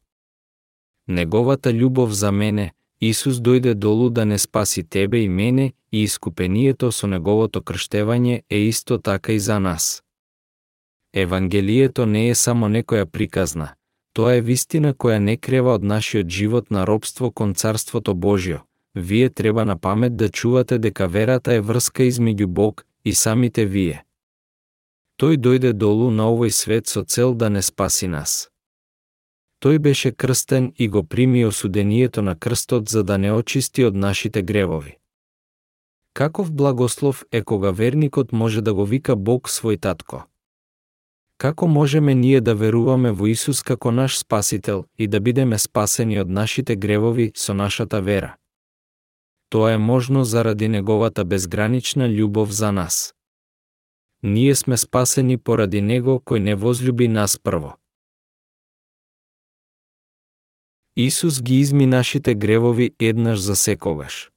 Неговата 1.09 1.73
љубов 1.73 2.11
за 2.11 2.31
мене, 2.33 2.73
Исус 3.01 3.37
дојде 3.39 3.75
долу 3.75 4.11
да 4.11 4.25
не 4.25 4.39
спаси 4.39 4.83
тебе 4.85 5.23
и 5.23 5.29
мене 5.29 5.73
и 5.93 6.03
искупението 6.03 6.93
со 6.93 7.07
неговото 7.07 7.63
крштевање 7.63 8.43
е 8.51 8.59
исто 8.69 8.99
така 8.99 9.33
и 9.33 9.39
за 9.39 9.59
нас. 9.61 10.03
Евангелието 11.15 12.07
не 12.07 12.29
е 12.29 12.35
само 12.35 12.69
некоја 12.69 13.05
приказна, 13.05 13.69
тоа 14.13 14.35
е 14.37 14.41
вистина 14.41 14.95
која 14.95 15.19
не 15.19 15.37
крева 15.37 15.75
од 15.75 15.85
нашиот 15.85 16.29
живот 16.29 16.71
на 16.71 16.85
робство 16.87 17.31
кон 17.33 17.55
Царството 17.55 18.15
Божјо. 18.15 18.61
Вие 18.95 19.31
треба 19.31 19.65
на 19.65 19.79
памет 19.79 20.17
да 20.17 20.29
чувате 20.29 20.79
дека 20.79 21.09
верата 21.09 21.55
е 21.55 21.61
врска 21.61 22.03
измеѓу 22.03 22.47
Бог 22.47 22.87
и 23.05 23.15
самите 23.15 23.65
вие. 23.65 24.05
Тој 25.19 25.37
дојде 25.37 25.73
долу 25.73 26.11
на 26.11 26.29
овој 26.29 26.51
свет 26.51 26.87
со 26.87 27.03
цел 27.05 27.35
да 27.35 27.49
не 27.51 27.63
спаси 27.63 28.07
нас. 28.07 28.51
Тој 29.65 29.79
беше 29.79 30.13
крстен 30.13 30.73
и 30.77 30.89
го 30.89 31.03
прими 31.03 31.45
осудението 31.45 32.23
на 32.23 32.37
крстот 32.39 32.89
за 32.89 33.03
да 33.03 33.19
не 33.19 33.33
очисти 33.33 33.85
од 33.85 33.95
нашите 33.95 34.43
гревови. 34.43 34.99
Каков 36.15 36.53
благослов 36.53 37.25
е 37.33 37.43
кога 37.43 37.71
верникот 37.71 38.33
може 38.33 38.63
да 38.63 38.75
го 38.75 38.85
вика 38.85 39.17
Бог 39.17 39.49
свој 39.49 39.81
татко? 39.81 40.28
Како 41.39 41.67
можеме 41.67 42.15
ние 42.15 42.41
да 42.41 42.55
веруваме 42.55 43.13
во 43.15 43.29
Исус 43.31 43.63
како 43.63 43.91
наш 43.91 44.19
спасител 44.19 44.85
и 44.99 45.07
да 45.07 45.21
бидеме 45.21 45.59
спасени 45.59 46.19
од 46.19 46.29
нашите 46.29 46.77
гревови 46.77 47.31
со 47.37 47.55
нашата 47.55 48.01
вера? 48.03 48.35
Тоа 49.49 49.73
е 49.73 49.79
можно 49.79 50.25
заради 50.25 50.69
неговата 50.69 51.25
безгранична 51.25 52.09
љубов 52.09 52.51
за 52.51 52.73
нас. 52.73 53.15
Ние 54.23 54.55
сме 54.55 54.77
спасени 54.77 55.39
поради 55.39 55.81
него 55.81 56.19
кој 56.19 56.39
не 56.39 56.55
возлюби 56.55 57.09
нас 57.09 57.39
прво. 57.39 57.79
Исус 60.97 61.43
ги 61.43 61.61
изми 61.61 61.87
нашите 61.87 62.35
гревови 62.35 62.95
еднаш 62.99 63.39
за 63.39 63.57
секогаш. 63.57 64.31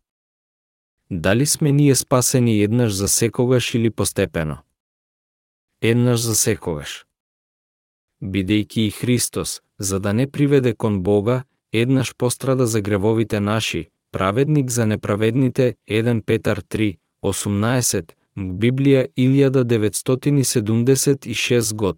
Дали 1.10 1.46
сме 1.46 1.72
ние 1.72 1.96
спасени 1.96 2.62
еднаш 2.62 2.94
за 2.94 3.08
секогаш 3.08 3.74
или 3.74 3.90
постепено? 3.90 4.58
Еднаш 5.82 6.22
за 6.22 6.36
секогаш. 6.36 7.06
Бидејќи 8.22 8.80
и 8.88 8.92
Христос, 8.94 9.62
за 9.80 10.00
да 10.00 10.14
не 10.14 10.32
приведе 10.32 10.74
кон 10.74 11.04
Бога, 11.04 11.44
еднаш 11.74 12.16
пострада 12.16 12.68
за 12.68 12.82
гревовите 12.82 13.40
наши, 13.40 13.88
праведник 14.12 14.70
за 14.70 14.86
неправедните, 14.86 15.76
1 15.90 16.22
Петар 16.26 16.62
3, 16.62 16.98
18, 17.24 18.12
Библија 18.38 19.08
1976 19.18 21.74
год. 21.74 21.98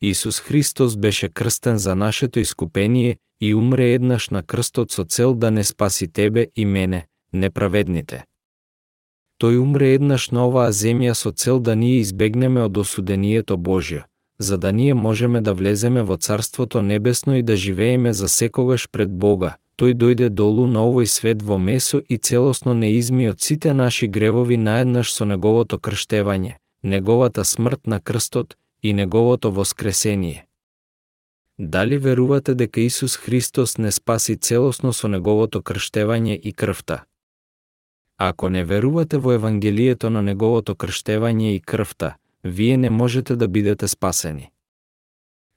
Исус 0.00 0.40
Христос 0.40 0.96
беше 0.96 1.28
крстен 1.28 1.78
за 1.78 1.94
нашето 1.94 2.40
искупение 2.40 3.18
и 3.40 3.54
умре 3.54 3.92
еднаш 3.92 4.30
на 4.30 4.42
крстот 4.42 4.92
со 4.92 5.04
цел 5.04 5.34
да 5.34 5.50
не 5.50 5.64
спаси 5.64 6.12
тебе 6.12 6.46
и 6.56 6.64
мене, 6.64 7.06
неправедните. 7.32 8.24
Тој 9.38 9.56
умре 9.62 9.94
еднаш 9.94 10.30
на 10.34 10.48
оваа 10.48 10.72
земја 10.74 11.14
со 11.14 11.30
цел 11.30 11.60
да 11.60 11.74
ние 11.78 12.00
избегнеме 12.00 12.64
од 12.66 12.78
осудението 12.78 13.54
Божјо, 13.56 14.02
за 14.38 14.58
да 14.58 14.72
ние 14.72 14.94
можеме 14.94 15.40
да 15.40 15.54
влеземе 15.54 16.02
во 16.02 16.16
Царството 16.16 16.82
Небесно 16.82 17.36
и 17.36 17.42
да 17.42 17.56
живееме 17.56 18.12
за 18.12 18.28
секогаш 18.28 18.88
пред 18.90 19.10
Бога. 19.10 19.56
Тој 19.78 19.94
дојде 19.94 20.28
долу 20.28 20.66
на 20.66 20.82
овој 20.82 21.06
свет 21.06 21.42
во 21.42 21.58
месо 21.58 22.02
и 22.08 22.18
целосно 22.18 22.74
не 22.74 22.90
изми 22.98 23.28
од 23.30 23.40
сите 23.40 23.74
наши 23.74 24.08
гревови 24.08 24.56
наеднаш 24.56 25.12
со 25.14 25.24
неговото 25.24 25.78
крштевање, 25.78 26.58
неговата 26.82 27.44
смрт 27.44 27.86
на 27.86 28.00
крстот 28.00 28.56
и 28.82 28.92
неговото 28.92 29.52
воскресение. 29.52 30.46
Дали 31.58 31.98
верувате 31.98 32.54
дека 32.54 32.80
Исус 32.80 33.16
Христос 33.16 33.78
не 33.78 33.92
спаси 33.92 34.36
целосно 34.36 34.92
со 34.92 35.08
неговото 35.08 35.62
крштевање 35.62 36.34
и 36.34 36.52
крвта? 36.52 37.04
Ако 38.18 38.48
не 38.48 38.64
верувате 38.64 39.18
во 39.18 39.32
Евангелието 39.32 40.10
на 40.10 40.22
Неговото 40.22 40.74
крштевање 40.74 41.54
и 41.54 41.60
крвта, 41.60 42.16
вие 42.44 42.76
не 42.76 42.90
можете 42.90 43.36
да 43.36 43.48
бидете 43.48 43.88
спасени. 43.88 44.50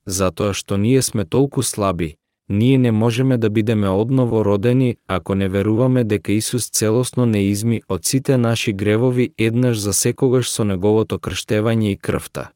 Затоа 0.05 0.53
што 0.53 0.77
ние 0.77 1.01
сме 1.01 1.25
толку 1.25 1.63
слаби, 1.63 2.15
ние 2.49 2.77
не 2.77 2.91
можеме 2.91 3.37
да 3.37 3.49
бидеме 3.49 3.89
одново 3.89 4.45
родени 4.45 4.97
ако 5.07 5.35
не 5.35 5.49
веруваме 5.49 6.03
дека 6.03 6.31
Исус 6.31 6.69
целосно 6.69 7.25
не 7.25 7.43
изми 7.43 7.81
од 7.89 8.05
сите 8.05 8.37
наши 8.37 8.73
гревови 8.73 9.33
еднаш 9.37 9.77
за 9.77 9.93
секогаш 9.93 10.49
со 10.49 10.63
неговото 10.63 11.19
крштевање 11.19 11.93
и 11.93 11.97
крвта. 11.97 12.51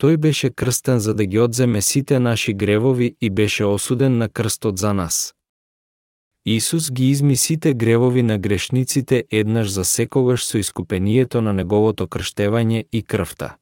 Тој 0.00 0.16
беше 0.16 0.50
крстен 0.50 0.98
за 0.98 1.14
да 1.14 1.26
ги 1.26 1.38
одземе 1.38 1.82
сите 1.82 2.18
наши 2.18 2.54
гревови 2.54 3.16
и 3.20 3.30
беше 3.30 3.64
осуден 3.64 4.18
на 4.18 4.28
крстот 4.28 4.78
за 4.78 4.94
нас. 4.94 5.34
Исус 6.50 6.90
ги 6.90 7.10
изми 7.10 7.36
сите 7.36 7.74
гревови 7.74 8.22
на 8.22 8.38
грешниците 8.38 9.24
еднаш 9.30 9.70
за 9.70 9.84
секогаш 9.84 10.44
со 10.44 10.58
искупението 10.58 11.40
на 11.40 11.52
неговото 11.52 12.06
крштевање 12.06 12.84
и 12.92 13.02
крвта 13.02 13.56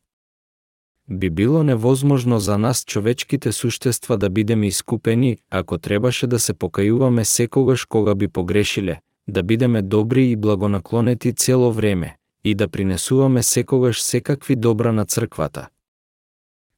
би 1.09 1.31
било 1.31 1.63
невозможно 1.63 2.39
за 2.39 2.59
нас 2.59 2.85
човечките 2.85 3.53
суштества 3.53 4.19
да 4.19 4.31
бидеме 4.31 4.67
искупени 4.67 5.39
ако 5.51 5.79
требаше 5.79 6.27
да 6.27 6.39
се 6.39 6.55
покајуваме 6.55 7.23
секогаш 7.23 7.85
кога 7.85 8.15
би 8.15 8.29
погрешиле, 8.29 9.01
да 9.29 9.43
бидеме 9.43 9.83
добри 9.83 10.31
и 10.31 10.37
благонаклонети 10.37 11.33
цело 11.33 11.73
време 11.73 12.17
и 12.45 12.55
да 12.55 12.69
принесуваме 12.69 13.43
секогаш 13.43 14.03
секакви 14.03 14.57
добра 14.57 14.93
на 14.93 15.05
црквата. 15.05 15.69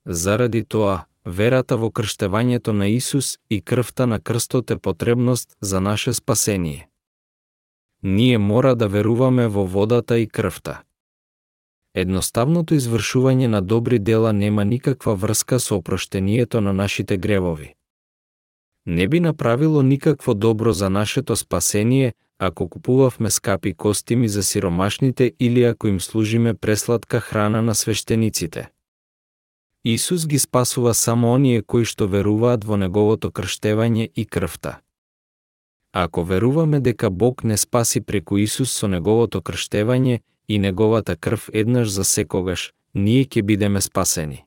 Заради 0.06 0.64
тоа, 0.64 1.04
верата 1.26 1.76
во 1.76 1.90
крштевањето 1.90 2.72
на 2.72 2.88
Исус 2.88 3.38
и 3.50 3.60
крвта 3.60 4.06
на 4.06 4.20
крстот 4.20 4.70
е 4.70 4.78
потребност 4.78 5.56
за 5.60 5.80
наше 5.80 6.12
спасение. 6.12 6.88
Ние 8.02 8.38
мора 8.38 8.76
да 8.76 8.88
веруваме 8.88 9.48
во 9.48 9.66
водата 9.66 10.18
и 10.18 10.28
крвта. 10.28 10.82
Едноставното 11.94 12.74
извршување 12.74 13.46
на 13.46 13.62
добри 13.62 13.98
дела 13.98 14.32
нема 14.32 14.64
никаква 14.64 15.14
врска 15.14 15.58
со 15.58 15.76
опроштението 15.76 16.60
на 16.60 16.72
нашите 16.72 17.18
гревови. 17.18 17.74
Не 18.86 19.08
би 19.08 19.20
направило 19.20 19.82
никакво 19.82 20.34
добро 20.34 20.72
за 20.72 20.90
нашето 20.90 21.36
спасение 21.36 22.14
ако 22.42 22.68
купувавме 22.68 23.30
скапи 23.30 23.74
костими 23.74 24.28
за 24.28 24.42
сиромашните 24.42 25.32
или 25.40 25.64
ако 25.64 25.88
им 25.88 26.00
служиме 26.00 26.54
пресладка 26.54 27.20
храна 27.20 27.62
на 27.62 27.74
свештениците. 27.74 28.68
Исус 29.84 30.26
ги 30.26 30.38
спасува 30.38 30.94
само 30.94 31.32
оние 31.32 31.62
кои 31.62 31.84
што 31.84 32.06
веруваат 32.06 32.64
во 32.64 32.76
неговото 32.76 33.30
крштевање 33.30 34.10
и 34.14 34.24
крвта. 34.26 34.80
Ако 35.92 36.24
веруваме 36.24 36.80
дека 36.80 37.10
Бог 37.10 37.44
не 37.44 37.56
спаси 37.56 38.00
преку 38.00 38.38
Исус 38.38 38.72
со 38.72 38.88
неговото 38.88 39.40
крштевање 39.40 40.20
и 40.48 40.58
неговата 40.58 41.16
крв 41.16 41.48
еднаш 41.52 41.88
за 41.88 42.04
секогаш, 42.04 42.72
ние 42.94 43.24
ќе 43.24 43.42
бидеме 43.42 43.80
спасени. 43.80 44.44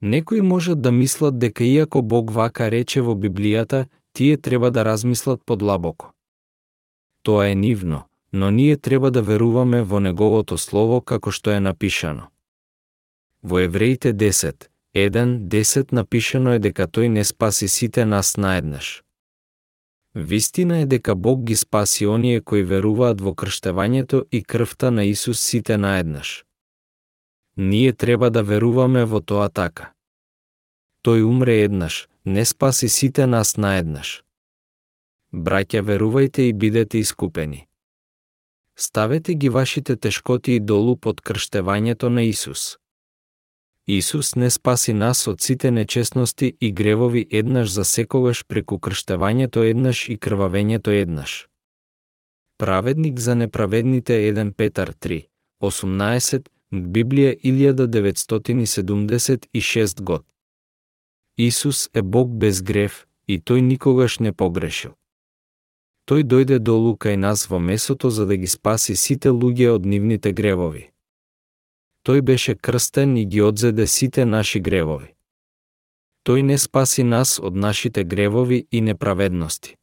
Некои 0.00 0.40
можат 0.40 0.82
да 0.82 0.92
мислат 0.92 1.38
дека 1.38 1.64
иако 1.64 2.02
Бог 2.02 2.30
вака 2.30 2.70
рече 2.70 3.00
во 3.00 3.14
Библијата, 3.14 3.86
тие 4.12 4.36
треба 4.36 4.70
да 4.70 4.84
размислат 4.84 5.44
подлабоко. 5.44 6.12
Тоа 7.22 7.48
е 7.48 7.54
нивно, 7.54 8.02
но 8.32 8.50
ние 8.50 8.76
треба 8.76 9.10
да 9.10 9.22
веруваме 9.22 9.82
во 9.82 10.00
Неговото 10.00 10.58
Слово 10.58 11.00
како 11.00 11.30
што 11.30 11.50
е 11.50 11.60
напишано. 11.60 12.28
Во 13.46 13.60
Евреите 13.60 14.12
10, 14.12 14.68
1, 14.94 15.48
10 15.48 15.92
напишано 15.92 16.56
е 16.56 16.58
дека 16.58 16.88
Тој 16.90 17.06
не 17.14 17.22
спаси 17.24 17.68
сите 17.70 18.04
нас 18.04 18.36
наеднаш. 18.36 19.04
Вистина 20.14 20.78
е 20.80 20.86
дека 20.86 21.14
Бог 21.14 21.44
ги 21.44 21.54
спаси 21.56 22.06
оние 22.06 22.40
кои 22.40 22.64
веруваат 22.66 23.20
во 23.22 23.30
крштевањето 23.38 24.24
и 24.32 24.42
крвта 24.42 24.90
на 24.90 25.04
Исус 25.04 25.38
сите 25.38 25.76
наеднаш. 25.76 26.44
Ние 27.56 27.92
треба 27.92 28.30
да 28.30 28.42
веруваме 28.42 29.04
во 29.04 29.20
тоа 29.20 29.46
така. 29.48 29.92
Тој 31.06 31.22
умре 31.22 31.62
еднаш, 31.62 32.08
не 32.24 32.44
спаси 32.44 32.88
сите 32.88 33.26
нас 33.26 33.54
наеднаш. 33.56 34.24
Браќа, 35.30 35.84
верувајте 35.86 36.48
и 36.50 36.52
бидете 36.52 36.98
искупени. 36.98 37.68
Ставете 38.74 39.34
ги 39.34 39.48
вашите 39.48 39.96
тешкоти 39.96 40.58
и 40.58 40.60
долу 40.60 40.96
под 40.96 41.22
крштевањето 41.22 42.10
на 42.10 42.26
Исус. 42.26 42.74
Исус 43.88 44.34
не 44.34 44.50
спаси 44.50 44.92
нас 44.92 45.28
од 45.30 45.40
сите 45.40 45.70
нечестности 45.70 46.56
и 46.60 46.72
гревови 46.72 47.26
еднаш 47.30 47.70
за 47.70 47.84
секогаш 47.84 48.44
преку 48.44 48.78
крштевањето 48.78 49.62
еднаш 49.62 50.08
и 50.08 50.18
крвавењето 50.18 50.90
еднаш. 50.90 51.48
Праведник 52.58 53.18
за 53.18 53.34
неправедните 53.34 54.12
1 54.12 54.52
Петар 54.52 54.92
3, 54.92 55.26
18, 55.62 56.48
Библија 56.72 57.40
1976 57.44 60.02
год. 60.02 60.24
Исус 61.38 61.90
е 61.94 62.02
Бог 62.02 62.30
без 62.30 62.62
грев 62.62 63.06
и 63.28 63.38
тој 63.38 63.60
никогаш 63.60 64.18
не 64.18 64.32
погрешил. 64.32 64.90
Тој 66.10 66.22
дојде 66.22 66.58
долу 66.58 66.96
кај 66.96 67.16
нас 67.16 67.46
во 67.46 67.58
месото 67.58 68.10
за 68.10 68.26
да 68.26 68.36
ги 68.36 68.46
спаси 68.46 68.96
сите 68.96 69.28
луѓе 69.28 69.68
од 69.68 69.86
нивните 69.86 70.32
гревови 70.32 70.95
тој 72.06 72.20
беше 72.22 72.54
крстен 72.54 73.16
и 73.16 73.24
ги 73.26 73.42
одзеде 73.42 73.86
сите 73.86 74.24
наши 74.24 74.60
гревови. 74.60 75.10
Тој 76.26 76.42
не 76.42 76.58
спаси 76.58 77.02
нас 77.02 77.40
од 77.42 77.54
нашите 77.54 78.04
гревови 78.04 78.66
и 78.70 78.80
неправедности. 78.80 79.74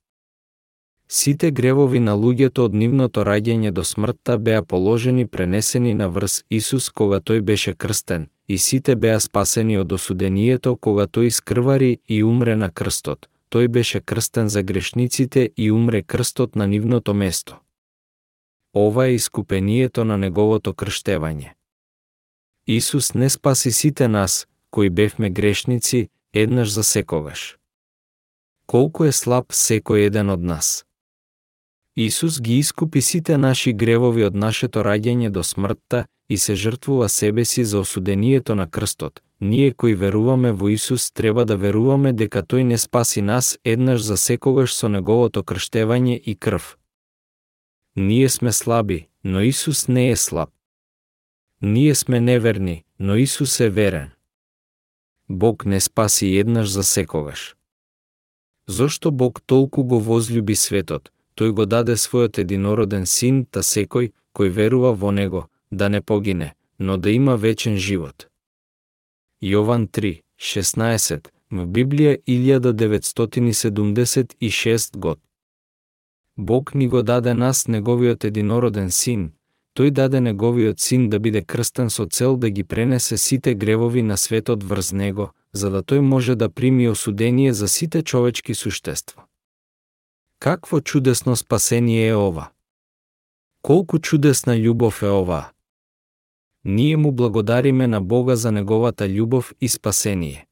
Сите 1.08 1.52
гревови 1.52 2.00
на 2.00 2.14
луѓето 2.16 2.66
од 2.68 2.74
нивното 2.74 3.24
раѓање 3.28 3.72
до 3.72 3.84
смртта 3.84 4.38
беа 4.38 4.64
положени 4.64 5.28
пренесени 5.28 5.94
на 5.94 6.08
врз 6.10 6.44
Исус 6.50 6.90
кога 6.90 7.20
тој 7.20 7.42
беше 7.42 7.74
крстен, 7.74 8.28
и 8.48 8.58
сите 8.58 8.96
беа 8.96 9.20
спасени 9.20 9.78
од 9.78 9.92
осудението 9.92 10.76
кога 10.76 11.08
тој 11.08 11.30
скрвари 11.30 12.00
и 12.08 12.24
умре 12.24 12.56
на 12.56 12.72
крстот. 12.72 13.28
Тој 13.52 13.68
беше 13.68 14.00
крстен 14.00 14.50
за 14.50 14.64
грешниците 14.64 15.50
и 15.58 15.72
умре 15.72 16.02
крстот 16.02 16.56
на 16.56 16.68
нивното 16.68 17.14
место. 17.14 17.60
Ова 18.74 19.06
е 19.08 19.14
искупението 19.14 20.06
на 20.06 20.18
неговото 20.18 20.74
крштевање. 20.74 21.54
Исус 22.68 23.14
не 23.14 23.30
спаси 23.30 23.72
сите 23.72 24.08
нас, 24.08 24.48
кои 24.72 24.90
бевме 24.90 25.30
грешници, 25.30 26.10
еднаш 26.34 26.70
за 26.70 26.84
секогаш. 26.84 27.58
Колку 28.66 29.04
е 29.04 29.12
слаб 29.12 29.52
секој 29.52 30.08
еден 30.08 30.32
од 30.32 30.40
нас. 30.40 30.86
Исус 31.96 32.40
ги 32.42 32.58
искупи 32.58 33.02
сите 33.02 33.38
наши 33.38 33.74
гревови 33.74 34.24
од 34.24 34.36
нашето 34.36 34.80
раѓање 34.80 35.30
до 35.30 35.44
смртта 35.44 36.06
и 36.30 36.38
се 36.38 36.56
жртвува 36.56 37.10
себе 37.10 37.46
си 37.46 37.66
за 37.66 37.80
осудението 37.80 38.56
на 38.56 38.70
крстот. 38.70 39.20
Ние 39.42 39.74
кои 39.74 39.96
веруваме 39.96 40.52
во 40.52 40.70
Исус 40.70 41.12
треба 41.12 41.46
да 41.46 41.58
веруваме 41.58 42.14
дека 42.14 42.48
Тој 42.48 42.64
не 42.64 42.78
спаси 42.78 43.22
нас 43.22 43.60
еднаш 43.66 44.02
за 44.02 44.18
секогаш 44.18 44.74
со 44.74 44.88
Неговото 44.88 45.44
крштевање 45.44 46.16
и 46.16 46.36
крв. 46.36 46.78
Ние 47.96 48.30
сме 48.30 48.52
слаби, 48.52 49.08
но 49.24 49.42
Исус 49.42 49.88
не 49.88 50.10
е 50.10 50.16
слаб. 50.16 50.50
Ние 51.66 51.96
сме 51.96 52.20
неверни, 52.20 52.84
но 53.00 53.16
Исус 53.16 53.60
е 53.60 53.70
верен. 53.70 54.10
Бог 55.30 55.66
не 55.66 55.80
спаси 55.80 56.38
еднаш 56.38 56.70
за 56.70 56.84
секогаш. 56.84 57.56
Зошто 58.68 59.12
Бог 59.12 59.42
толку 59.42 59.84
го 59.84 60.00
возлюби 60.00 60.56
светот, 60.56 61.12
тој 61.40 61.52
го 61.52 61.66
даде 61.66 61.96
својот 61.96 62.38
единороден 62.44 63.06
син, 63.06 63.46
та 63.46 63.60
секој 63.64 64.12
кој 64.36 64.50
верува 64.50 64.92
во 64.92 65.12
него, 65.12 65.48
да 65.72 65.90
не 65.90 66.02
погине, 66.02 66.54
но 66.80 66.98
да 66.98 67.12
има 67.12 67.38
вечен 67.38 67.78
живот. 67.78 68.28
Јован 69.42 69.88
3, 69.88 70.22
16, 70.40 71.28
в 71.52 71.68
Библија 71.68 72.18
1976 72.28 74.98
год. 74.98 75.20
Бог 76.38 76.76
ни 76.76 76.88
го 76.88 77.04
даде 77.04 77.34
нас 77.34 77.68
неговиот 77.68 78.24
единороден 78.24 78.92
син, 78.92 79.32
тој 79.76 79.92
даде 79.92 80.20
неговиот 80.22 80.80
син 80.80 81.10
да 81.10 81.20
биде 81.20 81.42
крстен 81.42 81.90
со 81.90 82.06
цел 82.06 82.38
да 82.38 82.50
ги 82.50 82.64
пренесе 82.64 83.18
сите 83.18 83.56
гревови 83.56 84.02
на 84.02 84.18
светот 84.18 84.64
врз 84.64 84.92
него, 84.92 85.32
за 85.54 85.70
да 85.70 85.84
тој 85.84 86.00
може 86.00 86.36
да 86.36 86.50
прими 86.50 86.90
осудение 86.90 87.54
за 87.54 87.68
сите 87.68 88.04
човечки 88.04 88.54
суштества. 88.54 89.24
Какво 90.40 90.82
чудесно 90.82 91.36
спасение 91.36 92.08
е 92.08 92.16
ова! 92.16 92.50
Колку 93.62 94.00
чудесна 94.00 94.56
љубов 94.56 95.04
е 95.04 95.10
ова! 95.10 95.52
Ние 96.66 96.98
му 96.98 97.12
благодариме 97.12 97.88
на 97.88 98.02
Бога 98.02 98.36
за 98.36 98.52
неговата 98.52 99.04
љубов 99.04 99.54
и 99.62 99.70
спасение. 99.70 100.48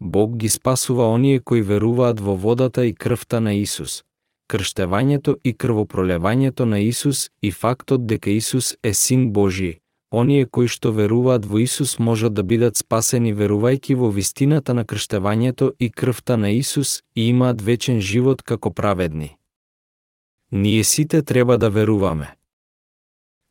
Бог 0.00 0.36
ги 0.36 0.48
спасува 0.48 1.08
оние 1.08 1.40
кои 1.40 1.62
веруваат 1.62 2.20
во 2.20 2.36
водата 2.36 2.86
и 2.86 2.94
крвта 2.94 3.40
на 3.40 3.54
Исус, 3.54 4.04
крштевањето 4.48 5.36
и 5.44 5.54
крвопролевањето 5.54 6.64
на 6.64 6.78
Исус 6.78 7.30
и 7.42 7.50
фактот 7.50 8.06
дека 8.06 8.30
Исус 8.30 8.76
е 8.82 8.94
Син 8.94 9.32
Божи, 9.32 9.78
оние 10.10 10.46
кои 10.46 10.68
што 10.68 10.92
веруваат 10.92 11.46
во 11.46 11.58
Исус 11.58 11.98
можат 11.98 12.34
да 12.34 12.42
бидат 12.42 12.76
спасени 12.76 13.34
верувајќи 13.34 13.94
во 13.94 14.10
вистината 14.10 14.74
на 14.74 14.84
крштевањето 14.84 15.72
и 15.78 15.90
крвта 15.90 16.36
на 16.36 16.50
Исус 16.50 17.02
и 17.14 17.28
имаат 17.28 17.62
вечен 17.62 18.00
живот 18.00 18.42
како 18.42 18.70
праведни. 18.70 19.36
ние 20.52 20.84
сите 20.84 21.22
треба 21.22 21.58
да 21.58 21.70
веруваме. 21.70 22.36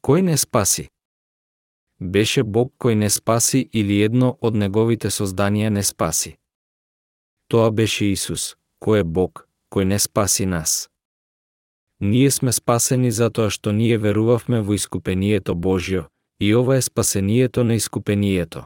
Кој 0.04 0.22
не 0.22 0.38
спаси? 0.38 0.90
Беше 2.00 2.44
Бог 2.44 2.74
кој 2.80 2.96
не 2.96 3.10
спаси 3.10 3.70
или 3.74 4.02
едно 4.02 4.38
од 4.42 4.56
неговите 4.56 5.10
созданија 5.10 5.70
не 5.70 5.84
спаси. 5.84 6.36
Тоа 7.48 7.72
беше 7.72 8.12
Исус, 8.12 8.56
кој 8.84 9.00
е 9.00 9.04
Бог, 9.04 9.48
кој 9.74 9.84
не 9.86 10.00
спаси 10.00 10.46
нас. 10.46 10.90
Ние 12.00 12.32
сме 12.32 12.52
спасени 12.52 13.12
затоа 13.12 13.50
што 13.50 13.72
ние 13.72 13.98
верувавме 13.98 14.62
во 14.62 14.74
искупението 14.74 15.56
Божјо, 15.56 16.08
и 16.40 16.56
ова 16.56 16.76
е 16.76 16.82
спасението 16.82 17.64
на 17.64 17.76
искупението. 17.76 18.64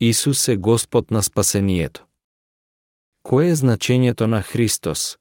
Исус 0.00 0.48
е 0.48 0.56
Господ 0.56 1.10
на 1.10 1.22
спасението. 1.22 2.06
Кое 3.22 3.50
е 3.50 3.56
значењето 3.56 4.26
на 4.26 4.42
Христос? 4.42 5.18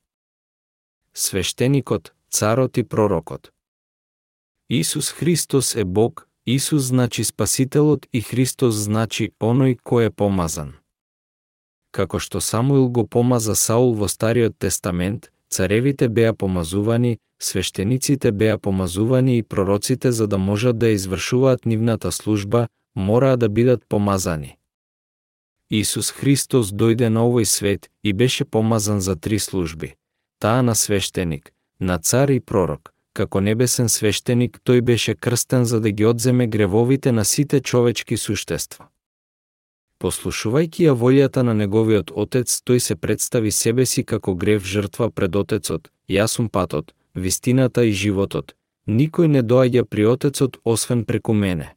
Свештеникот, 1.14 2.14
царот 2.30 2.78
и 2.78 2.84
пророкот. 2.84 3.52
Исус 4.70 5.12
Христос 5.12 5.76
е 5.76 5.84
Бог, 5.84 6.28
Исус 6.46 6.84
значи 6.84 7.24
Спасителот 7.24 8.06
и 8.14 8.22
Христос 8.22 8.76
значи 8.76 9.32
оној 9.40 9.80
кој 9.82 10.06
е 10.06 10.12
помазан. 10.12 10.74
Како 11.96 12.20
што 12.20 12.42
Самуил 12.42 12.90
го 12.90 13.06
помаза 13.08 13.54
Саул 13.56 13.94
во 13.96 14.08
Стариот 14.12 14.58
Тестамент, 14.60 15.30
царевите 15.50 16.10
беа 16.10 16.34
помазувани, 16.34 17.18
свештениците 17.40 18.32
беа 18.32 18.58
помазувани 18.58 19.38
и 19.38 19.44
пророците 19.44 20.12
за 20.12 20.28
да 20.28 20.38
можат 20.38 20.80
да 20.80 20.90
извршуваат 20.90 21.66
нивната 21.66 22.12
служба, 22.12 22.68
мораа 22.96 23.38
да 23.38 23.50
бидат 23.50 23.86
помазани. 23.90 24.58
Исус 25.72 26.12
Христос 26.12 26.74
дојде 26.76 27.08
на 27.10 27.24
овој 27.24 27.48
свет 27.48 27.88
и 28.04 28.14
беше 28.14 28.46
помазан 28.46 29.00
за 29.02 29.16
три 29.16 29.40
служби. 29.40 29.96
Таа 30.40 30.62
на 30.62 30.76
свештеник, 30.76 31.52
на 31.80 31.98
цар 31.98 32.30
и 32.30 32.40
пророк. 32.40 32.92
Како 33.14 33.40
небесен 33.40 33.88
свештеник, 33.90 34.60
тој 34.68 34.82
беше 34.82 35.16
крстен 35.16 35.64
за 35.66 35.80
да 35.80 35.92
ги 35.92 36.06
одземе 36.06 36.48
гревовите 36.48 37.12
на 37.12 37.26
сите 37.26 37.62
човечки 37.62 38.18
суштества. 38.18 38.88
Послушувајќи 40.06 40.84
ја 40.86 40.92
волјата 41.02 41.42
на 41.42 41.54
неговиот 41.58 42.12
отец, 42.24 42.60
тој 42.62 42.80
се 42.88 42.96
представи 42.96 43.52
себе 43.52 43.86
си 43.90 44.04
како 44.04 44.36
грев 44.42 44.68
жртва 44.74 45.08
пред 45.10 45.36
отецот, 45.36 45.90
јас 46.08 46.38
сум 46.38 46.50
патот, 46.50 46.94
вистината 47.16 47.86
и 47.90 47.94
животот. 48.02 48.54
Никој 48.86 49.32
не 49.36 49.42
доаѓа 49.42 49.84
при 49.84 50.06
отецот 50.06 50.60
освен 50.64 51.06
преку 51.06 51.34
мене. 51.34 51.72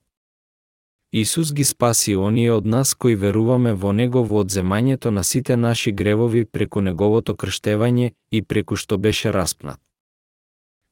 Исус 1.13 1.55
ги 1.57 1.65
спаси 1.65 2.17
оние 2.17 2.53
од 2.53 2.67
нас 2.67 2.93
кои 2.95 3.17
веруваме 3.17 3.73
во 3.73 3.93
Него 3.93 4.23
во 4.25 4.45
одземањето 4.45 5.09
на 5.11 5.25
сите 5.25 5.57
наши 5.57 5.93
гревови 5.93 6.45
преку 6.45 6.85
Неговото 6.85 7.33
крштевање 7.35 8.13
и 8.31 8.43
преку 8.43 8.77
што 8.77 8.99
беше 8.99 9.33
распнат. 9.33 9.81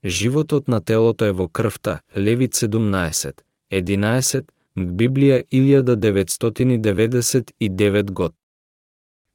Животот 0.04 0.68
на 0.68 0.80
телото 0.80 1.24
е 1.24 1.32
во 1.32 1.48
крвта, 1.48 2.00
Левит 2.16 2.54
17, 2.54 3.44
11, 3.70 4.44
Библија 4.76 5.42
1999 5.52 8.10
год. 8.10 8.34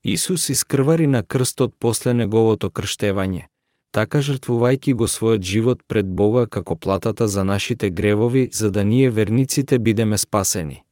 Исус 0.03 0.49
искрвари 0.49 1.07
на 1.07 1.23
крстот 1.23 1.73
после 1.79 2.13
Неговото 2.13 2.69
крштевање, 2.69 3.47
така 3.91 4.21
жртвувајќи 4.21 4.93
го 4.93 5.07
својот 5.07 5.41
живот 5.41 5.81
пред 5.87 6.05
Бога 6.05 6.45
како 6.45 6.75
платата 6.75 7.27
за 7.27 7.43
нашите 7.43 7.89
гревови, 7.89 8.49
за 8.53 8.71
да 8.71 8.83
ние 8.83 9.09
верниците 9.09 9.79
бидеме 9.79 10.17
спасени. 10.17 10.83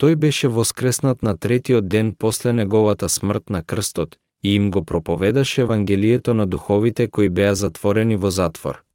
Тој 0.00 0.14
беше 0.14 0.48
воскреснат 0.48 1.22
на 1.22 1.36
третиот 1.36 1.88
ден 1.88 2.14
после 2.18 2.52
неговата 2.52 3.08
смрт 3.08 3.50
на 3.50 3.62
крстот 3.62 4.16
и 4.44 4.54
им 4.54 4.70
го 4.70 4.84
проповедаше 4.84 5.60
Евангелието 5.60 6.34
на 6.34 6.46
духовите 6.46 7.10
кои 7.10 7.28
беа 7.28 7.54
затворени 7.54 8.16
во 8.16 8.30
затвор. 8.30 8.85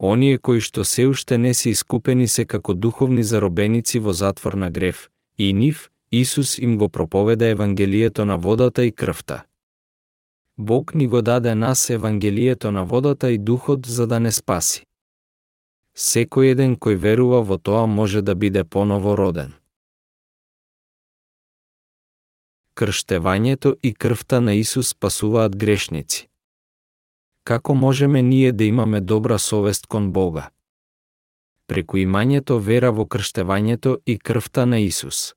Оние 0.00 0.38
кои 0.38 0.60
што 0.64 0.84
се 0.84 1.04
уште 1.06 1.36
не 1.38 1.52
се 1.54 1.70
искупени 1.70 2.28
се 2.28 2.44
како 2.44 2.74
духовни 2.74 3.22
заробеници 3.22 4.00
во 4.00 4.12
затвор 4.12 4.54
на 4.56 4.70
грев, 4.70 5.10
и 5.38 5.52
нив, 5.52 5.90
Исус 6.12 6.58
им 6.58 6.78
го 6.78 6.88
проповеда 6.88 7.46
Евангелието 7.46 8.24
на 8.24 8.38
водата 8.38 8.84
и 8.84 8.92
крвта. 8.92 9.44
Бог 10.58 10.94
ни 10.94 11.06
го 11.06 11.22
даде 11.22 11.54
нас 11.54 11.90
Евангелието 11.90 12.72
на 12.72 12.84
водата 12.84 13.30
и 13.30 13.38
духот 13.38 13.86
за 13.86 14.06
да 14.06 14.20
не 14.20 14.32
спаси. 14.32 14.86
Секој 15.96 16.56
еден 16.56 16.76
кој 16.76 16.96
верува 16.96 17.42
во 17.42 17.58
тоа 17.58 17.86
може 17.86 18.22
да 18.22 18.34
биде 18.34 18.64
поново 18.64 19.16
роден. 19.16 19.52
Крштевањето 22.74 23.76
и 23.82 23.92
крвта 23.94 24.40
на 24.40 24.54
Исус 24.54 24.88
спасуваат 24.88 25.56
грешници. 25.56 26.29
Како 27.50 27.74
можеме 27.74 28.22
ние 28.22 28.52
да 28.52 28.64
имаме 28.64 29.00
добра 29.00 29.38
совест 29.38 29.86
кон 29.86 30.12
Бога? 30.12 30.50
Преку 31.66 31.96
имањето 31.98 32.58
вера 32.62 32.92
во 32.94 33.06
крштевањето 33.10 33.96
и 34.06 34.14
крвта 34.18 34.66
на 34.66 34.78
Исус. 34.78 35.34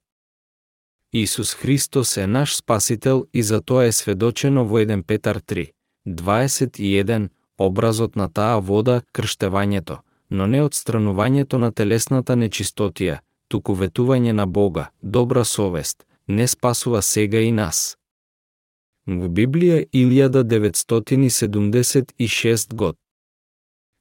Исус 1.14 1.54
Христос 1.54 2.18
е 2.18 2.28
наш 2.28 2.56
Спасител 2.56 3.26
и 3.34 3.44
за 3.44 3.62
тоа 3.62 3.86
е 3.86 3.92
сведочено 3.92 4.66
во 4.66 4.78
1 4.78 5.02
Петар 5.04 5.40
3, 5.40 5.72
21, 6.08 7.30
образот 7.58 8.16
на 8.16 8.30
таа 8.30 8.62
вода, 8.62 9.02
крштевањето, 9.14 9.98
но 10.30 10.46
не 10.48 10.62
одстранувањето 10.62 11.58
на 11.58 11.72
телесната 11.72 12.36
нечистотија, 12.36 13.20
туку 13.48 13.74
ветување 13.74 14.38
на 14.38 14.46
Бога, 14.46 14.90
добра 15.02 15.44
совест, 15.44 16.06
не 16.28 16.48
спасува 16.48 17.02
сега 17.02 17.40
и 17.40 17.52
нас. 17.52 17.98
Во 19.06 19.28
Библија 19.28 19.84
1976 19.92 22.74
год. 22.74 22.96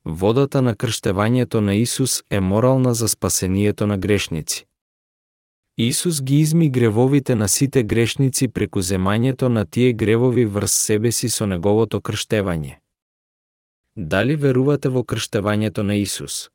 Водата 0.04 0.62
на 0.62 0.76
крштевањето 0.76 1.60
на 1.60 1.74
Исус 1.74 2.22
е 2.30 2.40
морална 2.40 2.94
за 2.94 3.08
спасението 3.08 3.86
на 3.86 3.98
грешници. 3.98 4.66
Исус 5.76 6.22
ги 6.22 6.36
изми 6.36 6.70
гревовите 6.70 7.34
на 7.34 7.48
сите 7.48 7.82
грешници 7.82 8.48
преку 8.48 8.80
земањето 8.80 9.48
на 9.48 9.66
тие 9.66 9.92
гревови 9.92 10.44
врз 10.44 10.72
себе 10.72 11.12
си 11.12 11.28
со 11.28 11.46
неговото 11.46 12.00
крштевање. 12.00 12.78
Дали 13.96 14.36
верувате 14.36 14.88
во 14.88 15.02
крштевањето 15.02 15.82
на 15.82 15.94
Исус? 15.94 16.50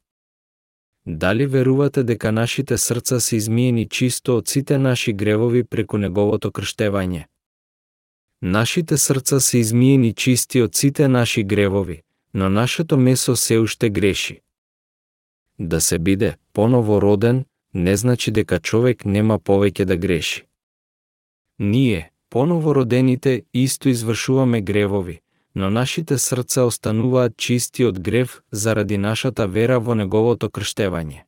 Дали 1.06 1.46
верувате 1.46 2.04
дека 2.04 2.32
нашите 2.32 2.78
срца 2.78 3.20
се 3.20 3.36
измиени 3.36 3.90
чисто 3.90 4.38
од 4.38 4.48
сите 4.48 4.78
наши 4.78 5.14
гревови 5.14 5.64
преку 5.64 5.98
неговото 5.98 6.52
крштевање? 6.52 7.26
Нашите 8.42 8.98
срца 8.98 9.40
се 9.40 9.58
измиени 9.58 10.14
чисти 10.14 10.62
од 10.62 10.76
сите 10.76 11.08
наши 11.08 11.44
гревови, 11.44 12.02
но 12.34 12.50
нашето 12.50 12.98
месо 12.98 13.36
се 13.36 13.58
уште 13.58 13.90
греши. 13.90 14.42
Да 15.60 15.82
се 15.82 16.00
биде 16.00 16.38
поново 16.54 17.02
роден, 17.02 17.46
не 17.74 17.98
значи 17.98 18.32
дека 18.32 18.60
човек 18.60 19.06
нема 19.06 19.40
повеќе 19.40 19.86
да 19.86 19.98
греши. 19.98 20.46
Ние, 21.60 22.12
поново 22.30 22.76
родените, 22.76 23.44
исто 23.54 23.90
извршуваме 23.90 24.62
гревови, 24.62 25.22
но 25.56 25.70
нашите 25.70 26.18
срца 26.18 26.64
остануваат 26.64 27.38
чисти 27.38 27.86
од 27.86 28.00
грев 28.00 28.42
заради 28.52 28.98
нашата 28.98 29.48
вера 29.48 29.80
во 29.80 29.96
неговото 29.96 30.50
крштевање. 30.50 31.26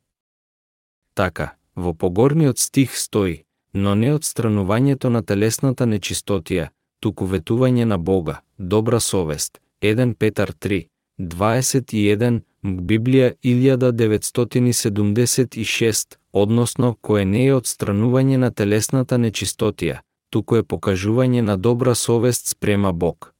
Така, 1.14 1.56
во 1.76 1.94
погорниот 1.94 2.60
стих 2.60 2.94
стои, 2.98 3.44
но 3.74 3.96
не 3.96 4.14
одстранувањето 4.14 5.10
на 5.10 5.24
телесната 5.26 5.90
нечистотија, 5.90 6.70
туку 7.00 7.26
ветување 7.26 7.86
на 7.86 7.98
Бога, 7.98 8.42
добра 8.58 9.00
совест, 9.00 9.60
1 9.82 10.14
Петар 10.14 10.52
3, 10.52 10.88
21, 11.20 12.42
Библија 12.64 13.34
1976, 13.44 16.18
односно 16.34 16.96
кое 17.02 17.26
не 17.26 17.46
е 17.46 17.56
одстранување 17.56 18.38
на 18.38 18.52
телесната 18.52 19.18
нечистотија, 19.18 20.00
туку 20.30 20.56
е 20.56 20.64
покажување 20.64 21.42
на 21.42 21.58
добра 21.58 21.96
совест 21.96 22.48
спрема 22.48 22.94
Бог. 22.94 23.34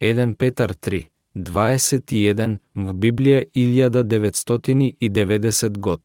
1 0.00 0.34
Петар 0.34 0.74
3, 0.74 1.06
21, 1.36 2.58
в 2.74 2.94
Библија 2.94 3.44
1990 3.54 5.78
год. 5.78 6.00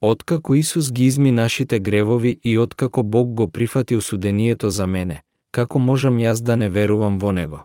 Откако 0.00 0.54
Исус 0.54 0.92
ги 0.92 1.04
изми 1.04 1.32
нашите 1.32 1.80
гревови 1.80 2.40
и 2.44 2.58
откако 2.58 3.02
Бог 3.02 3.28
го 3.28 3.50
прифати 3.50 3.96
осудението 3.96 4.70
за 4.70 4.86
мене, 4.86 5.22
како 5.58 5.80
можам 5.82 6.18
јас 6.22 6.38
да 6.48 6.54
не 6.56 6.68
верувам 6.70 7.18
во 7.18 7.32
Него? 7.34 7.60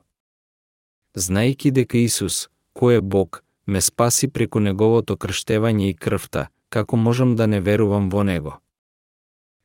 Знаејќи 1.25 1.71
дека 1.77 1.99
Исус, 2.01 2.49
кој 2.77 2.97
е 2.97 3.01
Бог, 3.15 3.43
ме 3.65 3.81
спаси 3.87 4.29
преку 4.35 4.59
Неговото 4.59 5.17
крштевање 5.17 5.89
и 5.91 5.97
крвта, 6.05 6.47
како 6.73 6.97
можам 6.97 7.35
да 7.35 7.47
не 7.47 7.59
верувам 7.61 8.09
во 8.09 8.23
Него? 8.23 8.53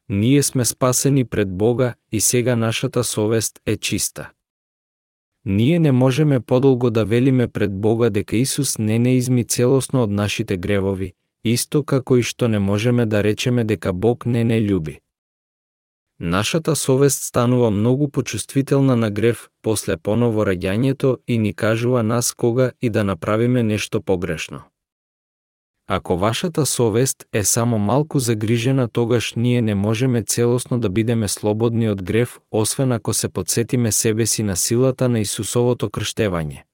Ние 0.09 0.43
сме 0.43 0.65
спасени 0.65 1.25
пред 1.25 1.49
Бога 1.49 1.95
и 2.13 2.21
сега 2.21 2.57
нашата 2.57 3.05
совест 3.05 3.61
е 3.67 3.77
чиста. 3.77 4.31
Ние 5.45 5.79
не 5.79 5.93
можеме 5.93 6.41
подолго 6.41 6.91
да 6.91 7.05
велиме 7.05 7.49
пред 7.49 7.73
Бога 7.73 8.11
дека 8.11 8.37
Исус 8.37 8.79
не 8.79 8.99
не 8.99 9.17
изми 9.17 9.45
целосно 9.45 10.03
од 10.03 10.11
нашите 10.11 10.57
гревови, 10.57 11.13
исто 11.45 11.83
како 11.83 12.17
и 12.17 12.23
што 12.23 12.49
не 12.49 12.59
можеме 12.59 13.07
да 13.07 13.25
речеме 13.25 13.65
дека 13.65 13.93
Бог 13.93 14.27
не 14.27 14.45
не 14.45 14.61
љуби. 14.61 15.01
Нашата 16.21 16.77
совест 16.77 17.23
станува 17.23 17.71
многу 17.71 18.09
почувствителна 18.09 18.97
на 18.97 19.11
грев 19.11 19.49
после 19.63 19.97
поново 19.97 20.43
раѓањето 20.43 21.19
и 21.27 21.39
ни 21.39 21.55
кажува 21.55 22.03
нас 22.03 22.35
кога 22.35 22.73
и 22.83 22.91
да 22.91 23.05
направиме 23.05 23.63
нешто 23.63 24.03
погрешно. 24.03 24.63
Ако 25.91 26.17
вашата 26.19 26.67
совест 26.67 27.25
е 27.33 27.45
само 27.45 27.79
малку 27.79 28.19
загрижена, 28.19 28.89
тогаш 28.89 29.35
ние 29.35 29.63
не 29.63 29.75
можеме 29.75 30.23
целосно 30.23 30.81
да 30.81 30.89
бидеме 30.89 31.29
слободни 31.29 31.89
од 31.89 32.03
грев, 32.03 32.39
освен 32.51 32.93
ако 32.93 33.15
се 33.15 33.29
подсетиме 33.29 33.93
себе 33.93 34.27
си 34.27 34.43
на 34.43 34.57
силата 34.57 35.09
на 35.09 35.21
Исусовото 35.21 35.89
крштевање. 35.89 36.65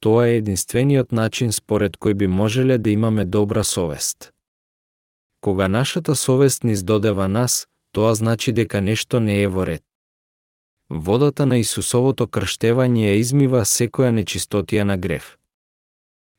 Тоа 0.00 0.28
е 0.28 0.36
единствениот 0.36 1.12
начин 1.12 1.52
според 1.52 1.98
кој 1.98 2.14
би 2.14 2.26
можеле 2.26 2.78
да 2.78 2.90
имаме 2.90 3.24
добра 3.24 3.64
совест. 3.64 4.32
Кога 5.40 5.68
нашата 5.68 6.16
совест 6.16 6.64
ни 6.64 6.76
здодева 6.76 7.28
нас, 7.28 7.66
тоа 7.98 8.14
значи 8.14 8.52
дека 8.52 8.80
нешто 8.80 9.20
не 9.20 9.42
е 9.42 9.48
во 9.48 9.66
ред. 9.66 9.82
Водата 10.90 11.46
на 11.50 11.56
Исусовото 11.58 12.26
крштевање 12.34 13.08
ја 13.08 13.14
измива 13.18 13.62
секоја 13.66 14.12
нечистотија 14.18 14.84
на 14.86 14.96
грев. 14.96 15.24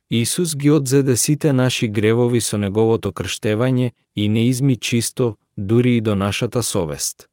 Исус 0.09 0.55
ги 0.55 0.69
одзеде 0.71 1.17
сите 1.17 1.51
наши 1.53 1.87
гревови 1.87 2.39
со 2.41 2.57
неговото 2.57 3.11
крштевање 3.11 3.91
и 4.15 4.29
не 4.29 4.45
изми 4.47 4.75
чисто, 4.75 5.35
дури 5.57 5.97
и 5.97 6.01
до 6.01 6.15
нашата 6.15 6.63
совест. 6.63 7.27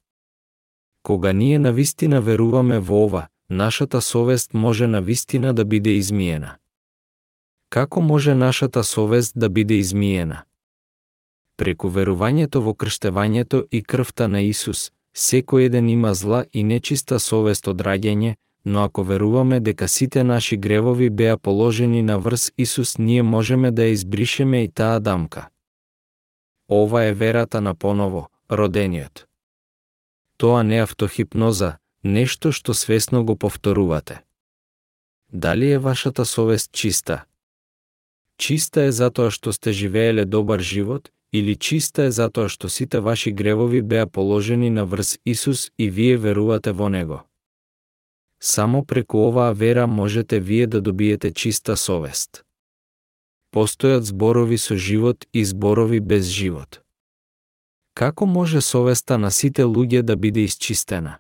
Кога 1.03 1.33
ние 1.33 1.59
на 1.59 1.73
вистина 1.73 2.21
веруваме 2.21 2.79
во 2.79 3.05
ова, 3.05 3.27
нашата 3.51 4.03
совест 4.03 4.55
може 4.55 4.87
на 4.87 5.01
вистина 5.03 5.55
да 5.55 5.65
биде 5.65 5.91
измиена. 5.91 6.57
Како 7.71 8.01
може 8.01 8.35
нашата 8.35 8.85
совест 8.85 9.33
да 9.37 9.49
биде 9.49 9.75
измиена? 9.75 10.43
Преку 11.57 11.89
верувањето 11.89 12.61
во 12.61 12.75
крштевањето 12.75 13.65
и 13.71 13.83
крвта 13.83 14.29
на 14.29 14.41
Исус, 14.45 14.91
секој 15.15 15.67
еден 15.67 15.89
има 15.89 16.15
зла 16.15 16.45
и 16.53 16.63
нечиста 16.63 17.19
совест 17.19 17.69
од 17.69 17.81
раѓање, 17.81 18.35
но 18.65 18.83
ако 18.85 19.03
веруваме 19.03 19.61
дека 19.61 19.89
сите 19.89 20.25
наши 20.25 20.57
гревови 20.57 21.11
беа 21.11 21.39
положени 21.39 22.03
на 22.03 22.19
врз 22.19 22.53
Исус, 22.59 22.99
ние 22.99 23.23
можеме 23.23 23.71
да 23.71 23.83
ја 23.83 23.93
избришеме 23.93 24.65
и 24.65 24.69
таа 24.69 25.01
дамка. 25.01 25.49
Ова 26.69 27.05
е 27.05 27.13
верата 27.13 27.61
на 27.61 27.75
поново, 27.75 28.29
родениот. 28.51 29.27
Тоа 30.37 30.63
не 30.63 30.77
е 30.77 30.83
автохипноза, 30.83 31.79
нешто 32.05 32.53
што 32.53 32.75
свесно 32.75 33.25
го 33.25 33.37
повторувате. 33.37 34.21
Дали 35.33 35.71
е 35.71 35.79
вашата 35.79 36.25
совест 36.25 36.73
чиста? 36.73 37.25
Чиста 38.37 38.83
е 38.83 38.93
затоа 38.93 39.31
што 39.31 39.53
сте 39.53 39.73
живееле 39.73 40.25
добар 40.25 40.61
живот 40.61 41.11
или 41.33 41.55
чиста 41.57 42.03
е 42.09 42.11
затоа 42.11 42.49
што 42.49 42.69
сите 42.69 43.01
ваши 43.01 43.31
гревови 43.31 43.83
беа 43.83 44.07
положени 44.07 44.71
на 44.71 44.85
врз 44.85 45.19
Исус 45.25 45.71
и 45.79 45.91
вие 45.91 46.17
верувате 46.17 46.73
во 46.73 46.89
Него? 46.89 47.25
Само 48.41 48.85
преку 48.85 49.19
оваа 49.19 49.53
вера 49.53 49.87
можете 49.87 50.41
вие 50.41 50.67
да 50.67 50.81
добиете 50.81 51.33
чиста 51.33 51.77
совест. 51.77 52.45
Постојат 53.53 54.05
зборови 54.05 54.59
со 54.59 54.77
живот 54.77 55.27
и 55.33 55.45
зборови 55.45 56.01
без 56.01 56.27
живот. 56.27 56.83
Како 57.95 58.27
може 58.27 58.61
совеста 58.61 59.19
на 59.19 59.31
сите 59.31 59.65
луѓе 59.65 60.03
да 60.03 60.17
биде 60.17 60.45
исчистена? 60.45 61.19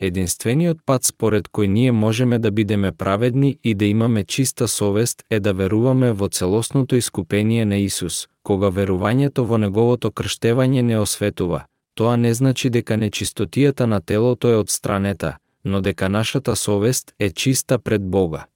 Единствениот 0.00 0.78
пат 0.86 1.04
според 1.04 1.48
кој 1.48 1.66
ние 1.66 1.92
можеме 1.92 2.38
да 2.38 2.50
бидеме 2.50 2.92
праведни 2.92 3.58
и 3.64 3.74
да 3.74 3.84
имаме 3.84 4.24
чиста 4.24 4.68
совест 4.68 5.22
е 5.30 5.40
да 5.40 5.52
веруваме 5.52 6.12
во 6.12 6.28
целосното 6.28 6.96
искупение 6.96 7.64
на 7.64 7.76
Исус. 7.76 8.26
Кога 8.42 8.68
верувањето 8.70 9.46
во 9.46 9.58
неговото 9.58 10.10
крштевање 10.10 10.82
не 10.82 10.98
осветува, 10.98 11.64
тоа 11.94 12.16
не 12.16 12.34
значи 12.34 12.70
дека 12.70 12.98
нечистотијата 12.98 13.86
на 13.86 14.00
телото 14.00 14.48
е 14.48 14.56
одстранета, 14.56 15.36
но 15.64 15.80
дека 15.80 16.08
нашата 16.08 16.56
совест 16.56 17.14
е 17.18 17.30
чиста 17.30 17.78
пред 17.78 18.02
Бога. 18.02 18.46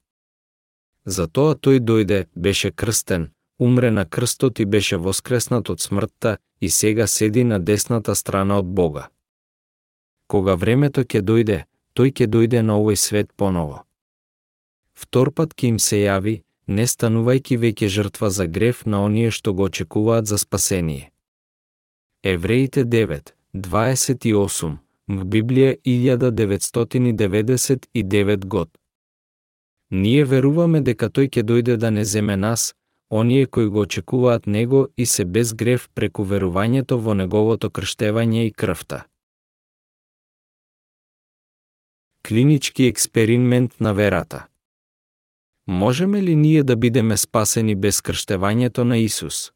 Затоа 1.05 1.55
тој 1.55 1.79
дојде, 1.79 2.25
беше 2.35 2.71
крстен, 2.71 3.31
умре 3.59 3.91
на 3.91 4.05
крстот 4.05 4.59
и 4.59 4.65
беше 4.65 4.97
воскреснат 4.97 5.69
од 5.69 5.81
смртта 5.81 6.37
и 6.61 6.69
сега 6.69 7.07
седи 7.07 7.43
на 7.43 7.59
десната 7.59 8.15
страна 8.15 8.59
од 8.59 8.65
Бога. 8.65 9.07
Кога 10.29 10.53
времето 10.53 11.01
ќе 11.01 11.25
дојде, 11.25 11.65
тој 11.97 12.13
ќе 12.17 12.25
дојде 12.33 12.59
на 12.61 12.73
овој 12.77 12.97
свет 13.01 13.33
поново. 13.33 13.81
Вторпат 14.93 15.57
ќе 15.57 15.65
им 15.73 15.79
се 15.81 16.05
јави, 16.05 16.45
не 16.67 16.85
станувајки 16.85 17.57
веќе 17.57 17.89
жртва 17.95 18.29
за 18.29 18.45
грев 18.45 18.85
на 18.85 19.01
оние 19.05 19.31
што 19.31 19.53
го 19.57 19.63
очекуваат 19.71 20.25
за 20.29 20.37
спасение. 20.37 21.11
Евреите 22.23 22.85
9, 22.85 23.33
28 23.53 24.77
в 25.07 25.25
Библија 25.25 25.75
1999 25.85 28.45
год. 28.45 28.69
Ние 29.89 30.25
веруваме 30.25 30.81
дека 30.81 31.09
тој 31.09 31.29
ќе 31.33 31.43
дојде 31.43 31.77
да 31.77 31.91
не 31.91 32.05
земе 32.05 32.37
нас, 32.37 32.75
оние 33.09 33.45
кои 33.45 33.65
го 33.65 33.79
очекуваат 33.79 34.47
него 34.47 34.87
и 34.97 35.05
се 35.05 35.25
без 35.25 35.53
грев 35.53 35.89
преку 35.95 36.23
верувањето 36.23 37.01
во 37.01 37.13
неговото 37.13 37.69
крштевање 37.69 38.45
и 38.45 38.51
крвта. 38.51 39.05
Клинички 42.27 42.83
експеримент 42.83 43.79
на 43.79 43.93
верата. 43.93 44.47
Можеме 45.67 46.23
ли 46.23 46.35
ние 46.35 46.63
да 46.63 46.75
бидеме 46.75 47.17
спасени 47.17 47.75
без 47.75 48.01
крштевањето 48.01 48.83
на 48.83 48.97
Исус? 48.97 49.51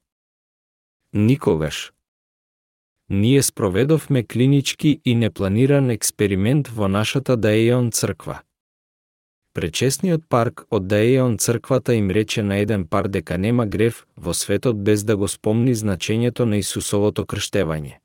Никогаш 1.13 1.93
ние 3.09 3.41
спроведовме 3.41 4.23
клинички 4.23 5.01
и 5.05 5.15
непланиран 5.15 5.89
експеримент 5.89 6.67
во 6.67 6.87
нашата 6.87 7.37
Дејон 7.37 7.91
црква. 7.91 8.41
Пречесниот 9.53 10.23
парк 10.29 10.65
од 10.71 10.87
Дејон 10.89 11.37
црквата 11.37 11.93
им 11.93 12.09
рече 12.11 12.43
на 12.43 12.57
еден 12.57 12.87
пар 12.87 13.07
дека 13.07 13.37
нема 13.37 13.65
грев 13.67 14.05
во 14.17 14.33
светот 14.33 14.83
без 14.83 15.03
да 15.03 15.17
го 15.17 15.27
спомни 15.27 15.75
значењето 15.75 16.45
на 16.45 16.57
Исусовото 16.57 17.25
крштевање. 17.25 17.99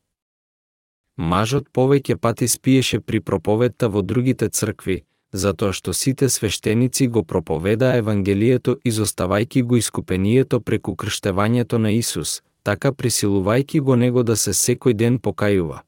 Мажот 1.19 1.67
повеќе 1.75 2.15
пати 2.17 2.47
спиеше 2.49 3.01
при 3.01 3.19
проповедта 3.21 3.89
во 3.89 4.03
другите 4.03 4.49
цркви, 4.49 5.03
затоа 5.33 5.73
што 5.73 5.93
сите 5.93 6.29
свештеници 6.29 7.09
го 7.09 7.25
проповедаа 7.25 7.97
Евангелието 7.99 8.77
изоставајки 8.87 9.63
го 9.63 9.77
искупението 9.77 10.61
преку 10.61 10.95
крштевањето 10.95 11.79
на 11.79 11.91
Исус, 11.91 12.43
така 12.63 12.93
присилувајки 12.93 13.81
го 13.81 13.97
него 13.97 14.23
да 14.23 14.37
се 14.37 14.55
секој 14.55 14.95
ден 14.95 15.19
покајува. 15.19 15.83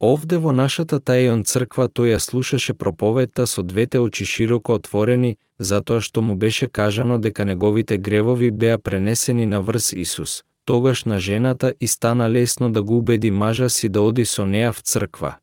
Овде 0.00 0.38
во 0.38 0.52
нашата 0.52 1.00
тајон 1.00 1.42
црква 1.42 1.88
тој 1.88 2.14
ја 2.14 2.18
слушаше 2.18 2.74
проповедта 2.74 3.46
со 3.46 3.62
двете 3.62 3.98
очи 3.98 4.24
широко 4.24 4.78
отворени, 4.78 5.36
затоа 5.58 6.00
што 6.00 6.22
му 6.22 6.34
беше 6.36 6.66
кажано 6.66 7.18
дека 7.18 7.44
неговите 7.44 7.98
гревови 7.98 8.50
беа 8.50 8.78
пренесени 8.78 9.46
на 9.46 9.60
врз 9.60 9.92
Исус. 9.92 10.42
Тогаш 10.64 11.04
на 11.04 11.20
жената 11.20 11.74
и 11.80 11.86
стана 11.86 12.30
лесно 12.30 12.72
да 12.72 12.82
го 12.82 12.96
убеди 12.96 13.30
мажа 13.30 13.70
си 13.70 13.88
да 13.88 14.02
оди 14.02 14.24
со 14.24 14.46
неа 14.46 14.72
в 14.72 14.80
црква. 14.80 15.36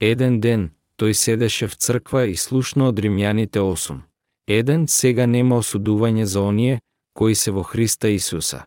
Еден 0.00 0.40
ден, 0.40 0.70
тој 0.98 1.12
седеше 1.12 1.68
в 1.68 1.74
црква 1.74 2.26
и 2.26 2.36
слушна 2.36 2.88
од 2.88 2.98
Римјаните 2.98 3.58
8. 3.60 4.00
Еден 4.48 4.88
сега 4.88 5.26
нема 5.26 5.56
осудување 5.62 6.24
за 6.24 6.40
оние, 6.42 6.80
кои 7.14 7.34
се 7.34 7.50
во 7.50 7.62
Христа 7.62 8.08
Исуса. 8.08 8.64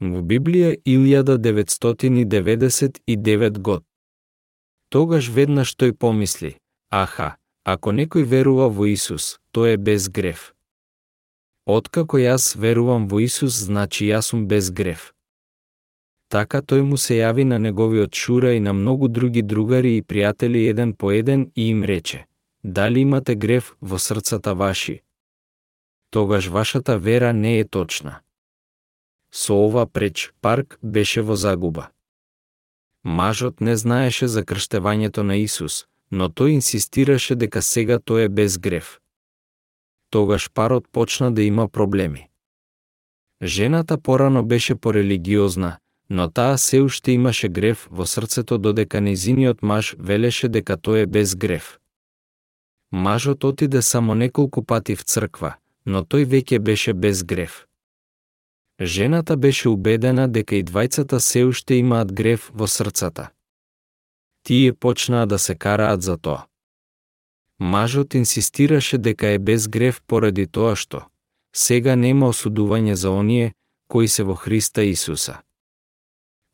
Во 0.00 0.22
Библија 0.22 0.76
1999 0.86 3.58
год. 3.58 3.84
Тогаш 4.88 5.28
веднаш 5.28 5.76
тој 5.76 5.92
помисли, 5.92 6.56
аха, 6.90 7.36
ако 7.64 7.92
некој 7.92 8.24
верува 8.24 8.68
во 8.68 8.86
Исус, 8.86 9.38
тој 9.52 9.72
е 9.74 9.76
без 9.76 10.08
грев. 10.08 10.54
Откако 11.76 12.18
јас 12.18 12.56
верувам 12.62 13.08
во 13.10 13.20
Исус, 13.26 13.58
значи 13.68 14.08
јас 14.12 14.30
сум 14.30 14.46
без 14.50 14.70
грев. 14.70 15.12
Така 16.28 16.62
тој 16.62 16.82
му 16.88 16.96
се 16.96 17.18
јави 17.20 17.44
на 17.44 17.58
неговиот 17.58 18.14
шура 18.14 18.54
и 18.54 18.60
на 18.60 18.72
многу 18.72 19.08
други 19.08 19.42
другари 19.42 19.96
и 19.96 20.02
пријатели 20.02 20.68
еден 20.70 20.94
по 20.94 21.10
еден 21.10 21.50
и 21.54 21.68
им 21.74 21.84
рече, 21.84 22.24
дали 22.62 23.00
имате 23.00 23.34
грев 23.34 23.76
во 23.80 23.98
срцата 23.98 24.54
ваши? 24.54 25.00
Тогаш 26.10 26.46
вашата 26.46 26.98
вера 26.98 27.32
не 27.32 27.58
е 27.58 27.64
точна 27.64 28.20
со 29.30 29.54
ова 29.54 29.86
преч 29.86 30.32
парк 30.40 30.78
беше 30.82 31.22
во 31.22 31.36
загуба. 31.36 31.90
Мажот 33.04 33.60
не 33.60 33.76
знаеше 33.76 34.28
за 34.28 34.44
крштевањето 34.44 35.22
на 35.22 35.36
Исус, 35.36 35.86
но 36.10 36.28
тој 36.28 36.58
инсистираше 36.58 37.34
дека 37.34 37.62
сега 37.62 37.98
тој 37.98 38.24
е 38.24 38.28
без 38.28 38.58
грев. 38.58 38.99
Тогаш 40.10 40.50
парот 40.50 40.88
почна 40.92 41.32
да 41.32 41.42
има 41.42 41.68
проблеми. 41.68 42.28
Жената 43.42 43.98
порано 43.98 44.44
беше 44.44 44.74
порелигиозна, 44.74 45.76
но 46.10 46.30
таа 46.30 46.58
се 46.58 46.80
уште 46.80 47.12
имаше 47.12 47.48
грев 47.48 47.88
во 47.90 48.06
срцето 48.06 48.58
додека 48.58 49.00
незиниот 49.00 49.62
маж 49.62 49.94
велеше 49.98 50.48
дека 50.48 50.76
тој 50.76 51.02
е 51.02 51.06
без 51.06 51.34
грев. 51.36 51.78
Мажот 52.92 53.44
отиде 53.44 53.82
само 53.82 54.14
неколку 54.14 54.64
пати 54.64 54.96
в 54.96 55.02
црква, 55.02 55.54
но 55.86 56.02
тој 56.02 56.26
веќе 56.26 56.58
беше 56.58 56.92
без 56.92 57.22
грев. 57.22 57.66
Жената 58.82 59.36
беше 59.36 59.68
убедена 59.68 60.28
дека 60.28 60.56
и 60.56 60.64
двајцата 60.64 61.18
се 61.18 61.44
уште 61.44 61.74
имаат 61.74 62.12
грев 62.12 62.50
во 62.54 62.66
срцата. 62.66 63.30
Тие 64.42 64.72
почнаа 64.72 65.26
да 65.26 65.38
се 65.38 65.54
караат 65.54 66.02
за 66.02 66.16
тоа. 66.16 66.49
Мажот 67.60 68.14
инсистираше 68.14 68.98
дека 68.98 69.26
е 69.26 69.38
без 69.38 69.68
грев 69.68 70.02
поради 70.06 70.46
тоа 70.46 70.76
што 70.76 71.10
сега 71.52 71.96
нема 71.96 72.28
осудување 72.32 72.92
за 72.92 73.10
оние 73.10 73.52
кои 73.88 74.08
се 74.08 74.22
во 74.22 74.34
Христа 74.34 74.82
Исуса. 74.82 75.40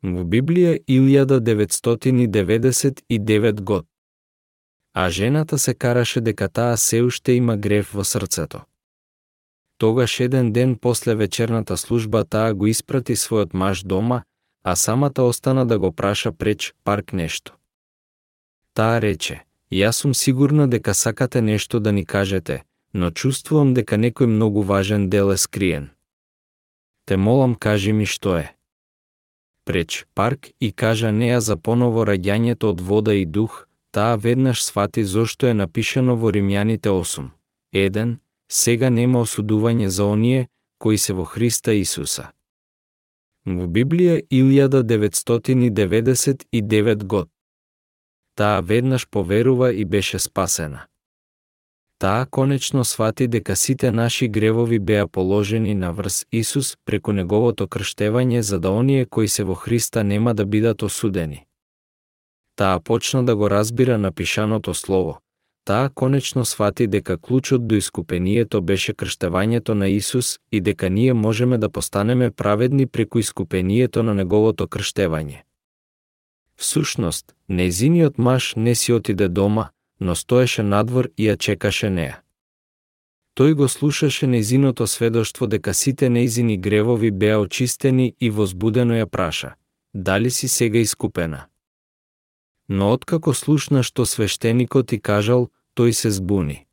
Во 0.03 0.23
Библија 0.23 0.77
1999 0.89 3.61
год. 3.61 3.85
А 4.93 5.09
жената 5.09 5.57
се 5.57 5.73
караше 5.73 6.21
дека 6.21 6.49
таа 6.49 6.77
се 6.77 7.01
уште 7.01 7.33
има 7.33 7.57
грев 7.57 7.93
во 7.93 8.03
срцето. 8.03 8.61
Тогаш 9.77 10.19
еден 10.19 10.53
ден 10.53 10.75
после 10.75 11.15
вечерната 11.15 11.77
служба 11.77 12.25
таа 12.25 12.53
го 12.53 12.67
испрати 12.67 13.15
својот 13.15 13.53
маж 13.53 13.83
дома, 13.83 14.23
а 14.63 14.75
самата 14.75 15.21
остана 15.21 15.65
да 15.65 15.79
го 15.79 15.91
праша 15.91 16.31
преч 16.31 16.73
парк 16.83 17.13
нешто. 17.13 17.53
Таа 18.73 19.01
рече, 19.01 19.45
јас 19.71 20.01
сум 20.01 20.13
сигурна 20.13 20.67
дека 20.67 20.93
сакате 20.93 21.41
нешто 21.41 21.79
да 21.79 21.91
ни 21.91 22.05
кажете, 22.05 22.63
но 22.93 23.11
чувствувам 23.11 23.73
дека 23.73 23.97
некој 23.97 24.25
многу 24.25 24.61
важен 24.61 25.09
дел 25.09 25.31
е 25.31 25.37
скриен. 25.37 25.89
Те 27.05 27.17
молам 27.17 27.55
кажи 27.55 27.93
ми 27.93 28.05
што 28.05 28.37
е. 28.37 28.53
Преч 29.65 30.05
парк 30.15 30.49
и 30.59 30.71
кажа 30.71 31.11
неа 31.11 31.41
за 31.41 31.57
поново 31.57 32.05
раѓањето 32.05 32.71
од 32.71 32.81
вода 32.81 33.13
и 33.13 33.25
дух, 33.25 33.67
таа 33.91 34.15
веднаш 34.15 34.63
свати 34.63 35.03
зошто 35.03 35.47
е 35.47 35.53
напишано 35.53 36.15
во 36.15 36.31
Римјаните 36.31 36.87
8. 36.87 37.29
1 37.73 38.17
сега 38.47 38.89
нема 38.89 39.19
осудување 39.19 39.87
за 39.87 40.05
оние 40.05 40.47
кои 40.77 40.97
се 40.97 41.13
во 41.13 41.23
Христа 41.23 41.73
Исуса. 41.73 42.31
Во 43.45 43.67
Библија 43.67 44.21
1999 44.31 47.03
год. 47.03 47.29
Таа 48.37 48.61
веднаш 48.61 49.07
поверува 49.09 49.73
и 49.73 49.85
беше 49.85 50.19
спасена. 50.19 50.81
Таа 51.99 52.25
конечно 52.31 52.85
свати 52.85 53.27
дека 53.27 53.55
сите 53.55 53.91
наши 53.91 54.27
гревови 54.27 54.79
беа 54.79 55.07
положени 55.07 55.75
на 55.75 55.93
врз 55.93 56.25
Исус 56.31 56.77
преку 56.85 57.11
неговото 57.11 57.67
крштевање 57.67 58.39
за 58.39 58.59
да 58.59 58.71
оние 58.71 59.05
кои 59.05 59.27
се 59.27 59.43
во 59.43 59.55
Христа 59.55 60.03
нема 60.03 60.33
да 60.33 60.45
бидат 60.45 60.81
осудени. 60.81 61.45
Таа 62.55 62.79
почна 62.79 63.23
да 63.25 63.35
го 63.35 63.49
разбира 63.49 63.97
напишаното 63.97 64.73
слово, 64.73 65.17
таа 65.65 65.89
конечно 65.89 66.45
свати 66.45 66.87
дека 66.87 67.17
клучот 67.17 67.67
до 67.67 67.75
искупението 67.75 68.61
беше 68.61 68.93
крштевањето 68.93 69.73
на 69.73 69.89
Исус 69.89 70.39
и 70.51 70.61
дека 70.61 70.89
ние 70.89 71.13
можеме 71.13 71.57
да 71.57 71.69
постанеме 71.69 72.31
праведни 72.31 72.85
преку 72.85 73.19
искупението 73.19 74.03
на 74.03 74.13
неговото 74.13 74.67
крштевање. 74.67 75.46
Всушност, 76.57 77.35
незиниот 77.49 78.17
маж 78.17 78.53
не 78.55 78.75
си 78.75 78.93
отиде 78.93 79.27
дома, 79.27 79.69
но 79.99 80.15
стоеше 80.15 80.63
надвор 80.63 81.09
и 81.17 81.29
ја 81.29 81.37
чекаше 81.37 81.89
неа. 81.89 82.21
Тој 83.37 83.53
го 83.53 83.67
слушаше 83.69 84.27
незиното 84.27 84.87
сведоштво 84.87 85.47
дека 85.47 85.73
сите 85.73 86.09
неизини 86.09 86.57
гревови 86.57 87.11
беа 87.11 87.37
очистени 87.39 88.15
и 88.19 88.29
возбудено 88.29 88.97
ја 88.97 89.05
праша, 89.05 89.53
дали 89.93 90.31
си 90.31 90.47
сега 90.47 90.79
искупена? 90.79 91.45
Но 92.69 92.91
откако 92.91 93.33
слушна 93.33 93.83
што 93.83 94.05
свештеникот 94.05 94.91
и 94.91 94.99
кажал, 94.99 95.49
тој 95.77 95.91
се 95.91 96.09
збуни. 96.11 96.65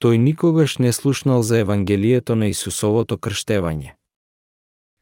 Тој 0.00 0.16
никогаш 0.16 0.78
не 0.78 0.92
слушнал 0.92 1.42
за 1.42 1.58
Евангелието 1.58 2.36
на 2.36 2.48
Исусовото 2.48 3.18
крштевање. 3.18 3.99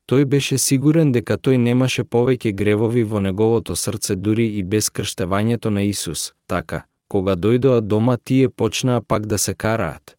Тој 0.09 0.25
беше 0.25 0.57
сигурен 0.59 1.11
дека 1.13 1.37
тој 1.37 1.59
немаше 1.61 2.03
повеќе 2.05 2.55
гревови 2.57 3.03
во 3.05 3.21
неговото 3.21 3.75
срце 3.77 4.15
дури 4.17 4.47
и 4.59 4.63
без 4.63 4.89
крштевањето 4.89 5.69
на 5.69 5.83
Исус, 5.85 6.33
така, 6.47 6.87
кога 7.09 7.37
дојдоа 7.37 7.81
дома 7.81 8.17
тие 8.17 8.49
почнаа 8.49 9.03
пак 9.03 9.27
да 9.27 9.39
се 9.39 9.55
караат. 9.55 10.17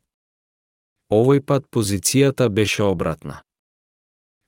Овој 1.12 1.42
пат 1.42 1.66
позицијата 1.74 2.50
беше 2.50 2.84
обратна. 2.84 3.42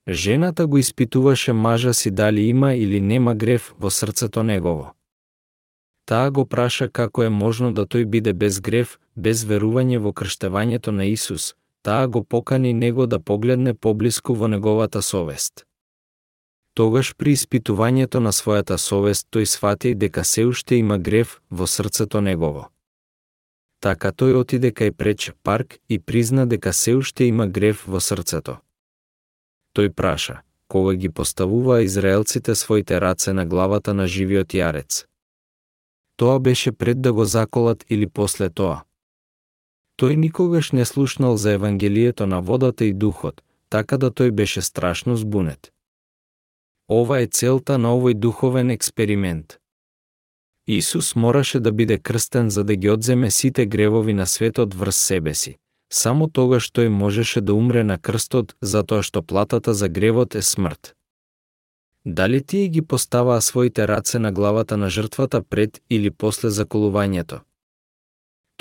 Жената 0.08 0.68
го 0.68 0.78
испитуваше 0.78 1.54
мажа 1.54 1.94
си 1.94 2.12
дали 2.12 2.42
има 2.42 2.74
или 2.74 3.02
нема 3.02 3.36
грев 3.36 3.74
во 3.80 3.90
срцето 3.90 4.44
негово. 4.44 4.94
Таа 6.06 6.30
го 6.32 6.46
праша 6.46 6.90
како 6.90 7.24
е 7.24 7.30
можно 7.30 7.74
да 7.74 7.86
тој 7.86 8.06
биде 8.06 8.34
без 8.34 8.60
грев, 8.62 9.00
без 9.16 9.46
верување 9.46 9.98
во 9.98 10.14
крштевањето 10.14 10.92
на 10.92 11.06
Исус, 11.06 11.56
таа 11.84 12.08
го 12.08 12.24
покани 12.24 12.74
него 12.74 13.08
да 13.08 13.20
погледне 13.20 13.74
поблиску 13.74 14.34
во 14.34 14.48
неговата 14.48 15.02
совест. 15.02 15.65
Тогаш 16.74 17.15
при 17.17 17.34
испитувањето 17.36 18.20
на 18.20 18.32
својата 18.32 18.78
совест 18.78 19.28
тој 19.32 19.46
свати 19.46 19.96
дека 19.96 20.24
се 20.24 20.46
уште 20.46 20.76
има 20.76 20.98
грев 20.98 21.41
во 21.52 21.67
срцето 21.67 22.22
негово. 22.22 22.70
Така 23.82 24.12
тој 24.12 24.34
отиде 24.39 24.72
кај 24.72 24.91
преч 24.91 25.32
парк 25.44 25.78
и 25.89 26.00
призна 26.00 26.46
дека 26.46 26.74
се 26.74 26.96
уште 26.96 27.26
има 27.26 27.48
грев 27.48 27.84
во 27.88 28.00
срцето. 28.00 28.58
Тој 29.76 29.89
праша, 29.89 30.41
кога 30.67 30.94
ги 30.94 31.10
поставува 31.10 31.84
израелците 31.84 32.56
своите 32.56 33.02
раце 33.02 33.34
на 33.34 33.46
главата 33.46 33.94
на 33.94 34.08
живиот 34.08 34.54
јарец, 34.54 35.06
Тоа 36.22 36.39
беше 36.39 36.72
пред 36.72 37.02
да 37.02 37.13
го 37.13 37.26
заколат 37.26 37.86
или 37.89 38.08
после 38.08 38.50
тоа. 38.50 38.84
Тој 40.02 40.16
никогаш 40.18 40.72
не 40.72 40.86
слушнал 40.86 41.38
за 41.38 41.52
Евангелието 41.52 42.26
на 42.28 42.42
водата 42.42 42.86
и 42.86 42.94
духот, 42.94 43.44
така 43.70 43.98
да 43.98 44.10
тој 44.10 44.32
беше 44.32 44.62
страшно 44.62 45.16
збунет. 45.16 45.72
Ова 46.90 47.20
е 47.22 47.28
целта 47.28 47.78
на 47.78 47.94
овој 47.94 48.14
духовен 48.14 48.72
експеримент. 48.74 49.60
Исус 50.68 51.16
мораше 51.16 51.60
да 51.60 51.72
биде 51.72 51.98
крстен 51.98 52.50
за 52.50 52.64
да 52.64 52.76
ги 52.76 52.90
одземе 52.90 53.32
сите 53.32 53.66
гревови 53.66 54.14
на 54.14 54.26
светот 54.26 54.74
врз 54.74 54.96
себе 54.96 55.34
си. 55.34 55.58
Само 55.94 56.28
тогаш 56.28 56.72
тој 56.72 56.88
можеше 56.88 57.42
да 57.42 57.54
умре 57.54 57.84
на 57.84 58.00
крстот 58.00 58.56
затоа 58.62 59.04
што 59.04 59.22
платата 59.22 59.74
за 59.74 59.90
гревот 59.90 60.36
е 60.36 60.42
смрт. 60.42 60.96
Дали 62.06 62.44
тие 62.44 62.68
ги 62.68 62.82
поставаа 62.82 63.42
своите 63.42 63.88
раце 63.88 64.20
на 64.20 64.32
главата 64.32 64.78
на 64.78 64.90
жртвата 64.90 65.44
пред 65.44 65.82
или 65.90 66.12
после 66.12 66.50
заколувањето? 66.50 67.40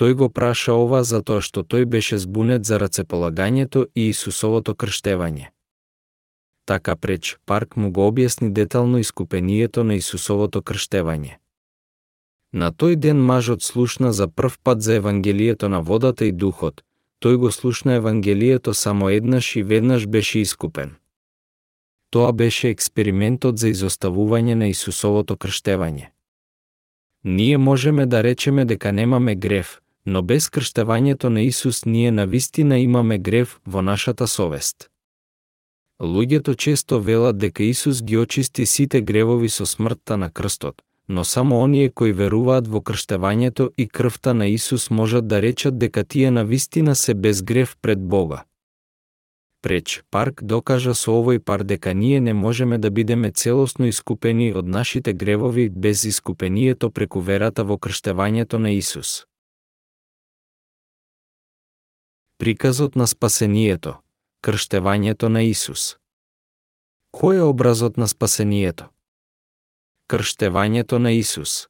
Тој 0.00 0.14
го 0.16 0.30
праша 0.32 0.72
ова 0.72 1.02
затоа 1.04 1.42
што 1.44 1.60
тој 1.60 1.84
беше 1.84 2.16
збунет 2.18 2.64
за 2.64 2.78
рацеполагањето 2.80 3.82
и 3.94 4.06
Исусовото 4.08 4.72
крштевање. 4.72 5.50
Така 6.64 6.94
преч 6.96 7.36
Парк 7.44 7.76
му 7.76 7.90
го 7.92 8.06
објасни 8.08 8.48
детално 8.48 8.98
искупението 8.98 9.84
на 9.84 9.98
Исусовото 10.00 10.62
крштевање. 10.62 11.36
На 12.52 12.70
тој 12.72 12.96
ден 12.96 13.20
мажот 13.20 13.62
слушна 13.62 14.12
за 14.12 14.28
прв 14.28 14.56
пат 14.64 14.82
за 14.82 14.94
Евангелието 14.94 15.68
на 15.68 15.82
водата 15.82 16.24
и 16.24 16.32
духот, 16.32 16.80
тој 17.20 17.36
го 17.36 17.52
слушна 17.52 17.92
Евангелието 18.00 18.74
само 18.74 19.10
еднаш 19.10 19.56
и 19.56 19.62
веднаш 19.62 20.06
беше 20.06 20.38
искупен. 20.38 20.96
Тоа 22.10 22.32
беше 22.32 22.70
експериментот 22.70 23.58
за 23.58 23.68
изоставување 23.68 24.54
на 24.54 24.72
Исусовото 24.72 25.36
крштевање. 25.36 26.08
Ние 27.24 27.58
можеме 27.58 28.06
да 28.06 28.22
речеме 28.22 28.64
дека 28.64 28.92
немаме 28.92 29.34
грев, 29.34 29.80
но 30.10 30.22
без 30.22 30.48
крштевањето 30.50 31.28
на 31.28 31.42
Исус 31.46 31.84
ние 31.86 32.10
на 32.10 32.26
вистина 32.26 32.78
имаме 32.78 33.18
грев 33.18 33.60
во 33.66 33.82
нашата 33.82 34.26
совест. 34.26 34.90
Луѓето 36.02 36.56
често 36.56 37.00
велат 37.00 37.38
дека 37.38 37.62
Исус 37.62 38.02
ги 38.02 38.18
очисти 38.18 38.66
сите 38.66 39.00
гревови 39.00 39.48
со 39.48 39.66
смртта 39.66 40.16
на 40.16 40.30
крстот, 40.30 40.82
но 41.08 41.24
само 41.24 41.62
оние 41.62 41.88
кои 41.88 42.12
веруваат 42.12 42.68
во 42.68 42.80
крштевањето 42.80 43.70
и 43.76 43.88
крвта 43.88 44.34
на 44.34 44.46
Исус 44.46 44.90
можат 44.90 45.28
да 45.28 45.42
речат 45.42 45.78
дека 45.78 46.04
тие 46.04 46.30
на 46.30 46.44
вистина 46.44 46.94
се 46.94 47.14
без 47.14 47.42
грев 47.42 47.76
пред 47.82 48.00
Бога 48.00 48.44
преч 49.62 50.02
Парк 50.10 50.42
докажа 50.42 50.94
со 50.96 51.12
овој 51.20 51.38
пар 51.38 51.64
дека 51.64 51.92
ние 51.94 52.20
не 52.20 52.32
можеме 52.34 52.78
да 52.78 52.90
бидеме 52.90 53.30
целосно 53.30 53.86
искупени 53.86 54.52
од 54.54 54.66
нашите 54.66 55.12
гревови 55.12 55.68
без 55.68 56.04
искупението 56.04 56.90
преку 56.90 57.20
верата 57.20 57.64
во 57.64 57.76
крштевањето 57.76 58.58
на 58.58 58.70
Исус. 58.70 59.29
Приказот 62.40 62.96
на 62.96 63.04
спасението, 63.06 64.00
крштевањето 64.40 65.28
на 65.28 65.42
Исус. 65.44 66.00
Кој 67.12 67.36
е 67.36 67.44
образот 67.44 68.00
на 68.00 68.08
спасението? 68.08 68.88
Крштевањето 70.08 70.96
на 70.98 71.12
Исус. 71.12 71.68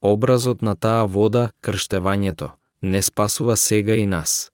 Образот 0.00 0.62
на 0.62 0.76
таа 0.76 1.04
вода, 1.04 1.50
крштевањето, 1.60 2.50
не 2.82 3.02
спасува 3.02 3.56
сега 3.56 3.94
и 3.94 4.06
нас. 4.06 4.50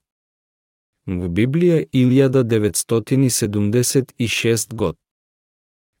Во 1.07 1.29
Библија 1.31 1.85
1976 1.95 4.73
год. 4.73 4.97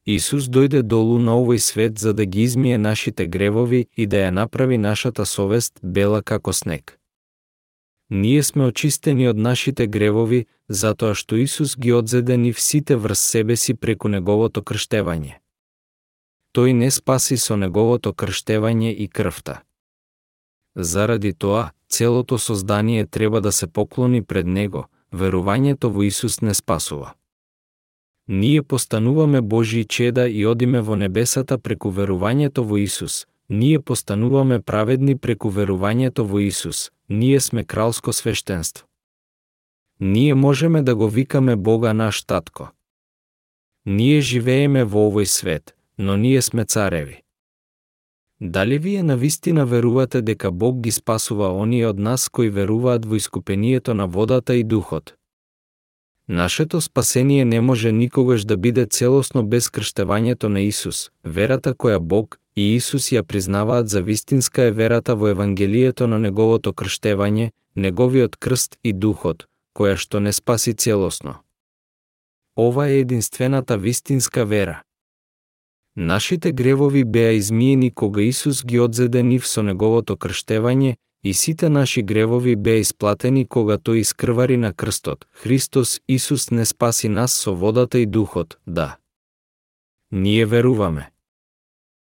Исус 0.05 0.43
дојде 0.51 0.81
долу 0.81 1.19
на 1.19 1.31
овој 1.39 1.57
свет 1.57 1.99
за 1.99 2.13
да 2.13 2.25
ги 2.25 2.41
измие 2.41 2.77
нашите 2.77 3.27
гревови 3.27 3.87
и 3.95 4.05
да 4.05 4.17
ја 4.17 4.31
направи 4.31 4.77
нашата 4.77 5.25
совест 5.25 5.79
бела 5.81 6.21
како 6.21 6.53
снег. 6.53 6.99
Ние 8.09 8.43
сме 8.43 8.65
очистени 8.65 9.27
од 9.27 9.37
нашите 9.37 9.87
гревови, 9.87 10.45
затоа 10.69 11.15
што 11.15 11.35
Исус 11.35 11.75
ги 11.75 11.91
одзеде 11.91 12.37
нив 12.37 12.59
сите 12.59 12.95
врз 12.95 13.19
себе 13.19 13.55
си 13.55 13.73
преку 13.73 14.07
неговото 14.07 14.63
крштевање. 14.63 15.39
Тој 16.55 16.71
не 16.73 16.91
спаси 16.91 17.37
со 17.37 17.57
неговото 17.59 18.13
крштевање 18.13 18.95
и 18.95 19.07
крвта. 19.07 19.61
Заради 20.75 21.33
тоа, 21.33 21.71
целото 21.89 22.37
создание 22.37 23.05
треба 23.05 23.41
да 23.41 23.51
се 23.51 23.67
поклони 23.67 24.23
пред 24.23 24.47
него, 24.47 24.87
верувањето 25.11 25.91
во 25.91 26.03
Исус 26.03 26.41
не 26.41 26.53
спасува. 26.53 27.13
Ние 28.27 28.63
постануваме 28.63 29.41
Божии 29.41 29.85
чеда 29.85 30.27
и 30.29 30.45
одиме 30.45 30.81
во 30.81 30.95
небесата 30.95 31.57
преку 31.57 31.91
верувањето 31.91 32.63
во 32.63 32.77
Исус. 32.77 33.25
Ние 33.49 33.79
постануваме 33.79 34.61
праведни 34.61 35.17
преку 35.17 35.49
верувањето 35.49 36.23
во 36.23 36.39
Исус. 36.39 36.91
Ние 37.09 37.39
сме 37.39 37.63
кралско 37.63 38.13
свештенство. 38.13 38.85
Ние 39.99 40.33
можеме 40.33 40.81
да 40.81 40.95
го 40.95 41.09
викаме 41.09 41.55
Бога 41.55 41.93
наш 41.93 42.23
татко. 42.23 42.69
Ние 43.85 44.21
живееме 44.21 44.83
во 44.83 45.07
овој 45.07 45.23
свет, 45.23 45.75
но 45.97 46.17
ние 46.17 46.41
сме 46.41 46.65
цареви. 46.65 47.23
Дали 48.41 48.77
вие 48.79 49.03
навистина 49.03 49.65
верувате 49.65 50.21
дека 50.21 50.51
Бог 50.51 50.81
ги 50.81 50.91
спасува 50.91 51.49
оние 51.53 51.87
од 51.87 51.99
нас 51.99 52.29
кои 52.29 52.49
веруваат 52.49 53.05
во 53.05 53.15
искупението 53.15 53.93
на 53.93 54.07
водата 54.07 54.55
и 54.55 54.63
духот? 54.63 55.15
Нашето 56.29 56.81
спасение 56.81 57.45
не 57.45 57.61
може 57.61 57.91
никогаш 57.91 58.45
да 58.45 58.57
биде 58.57 58.85
целосно 58.85 59.47
без 59.47 59.69
крштевањето 59.69 60.47
на 60.47 60.59
Исус. 60.59 61.09
Верата 61.23 61.73
која 61.73 61.99
Бог 61.99 62.39
и 62.55 62.75
Исус 62.75 63.11
ја 63.11 63.23
признаваат 63.23 63.89
за 63.89 64.01
вистинска 64.01 64.63
е 64.63 64.71
верата 64.71 65.15
во 65.15 65.27
Евангелието 65.27 66.07
на 66.07 66.19
Неговото 66.19 66.73
крштевање, 66.73 67.51
Неговиот 67.75 68.35
крст 68.35 68.75
и 68.83 68.93
Духот, 68.93 69.47
која 69.75 69.95
што 69.95 70.19
не 70.19 70.33
спаси 70.33 70.73
целосно. 70.73 71.35
Ова 72.57 72.87
е 72.89 72.99
единствената 72.99 73.77
вистинска 73.77 74.45
вера. 74.45 74.81
Нашите 75.95 76.51
гревови 76.51 77.03
беа 77.03 77.31
измиени 77.31 77.91
кога 77.91 78.21
Исус 78.21 78.65
ги 78.65 78.79
одзеде 78.79 79.23
нив 79.23 79.47
со 79.47 79.63
неговото 79.63 80.17
крштевање 80.17 80.97
и 81.23 81.33
сите 81.33 81.69
наши 81.69 82.01
гревови 82.01 82.55
беа 82.55 82.81
исплатени 82.81 83.45
кога 83.45 83.77
тој 83.77 84.01
искрвари 84.05 84.57
на 84.57 84.73
крстот. 84.73 85.27
Христос 85.31 85.99
Исус 86.07 86.51
не 86.51 86.65
спаси 86.65 87.09
нас 87.09 87.33
со 87.33 87.55
водата 87.55 87.99
и 87.99 88.05
духот, 88.05 88.57
да. 88.67 88.97
Ние 90.11 90.45
веруваме. 90.45 91.09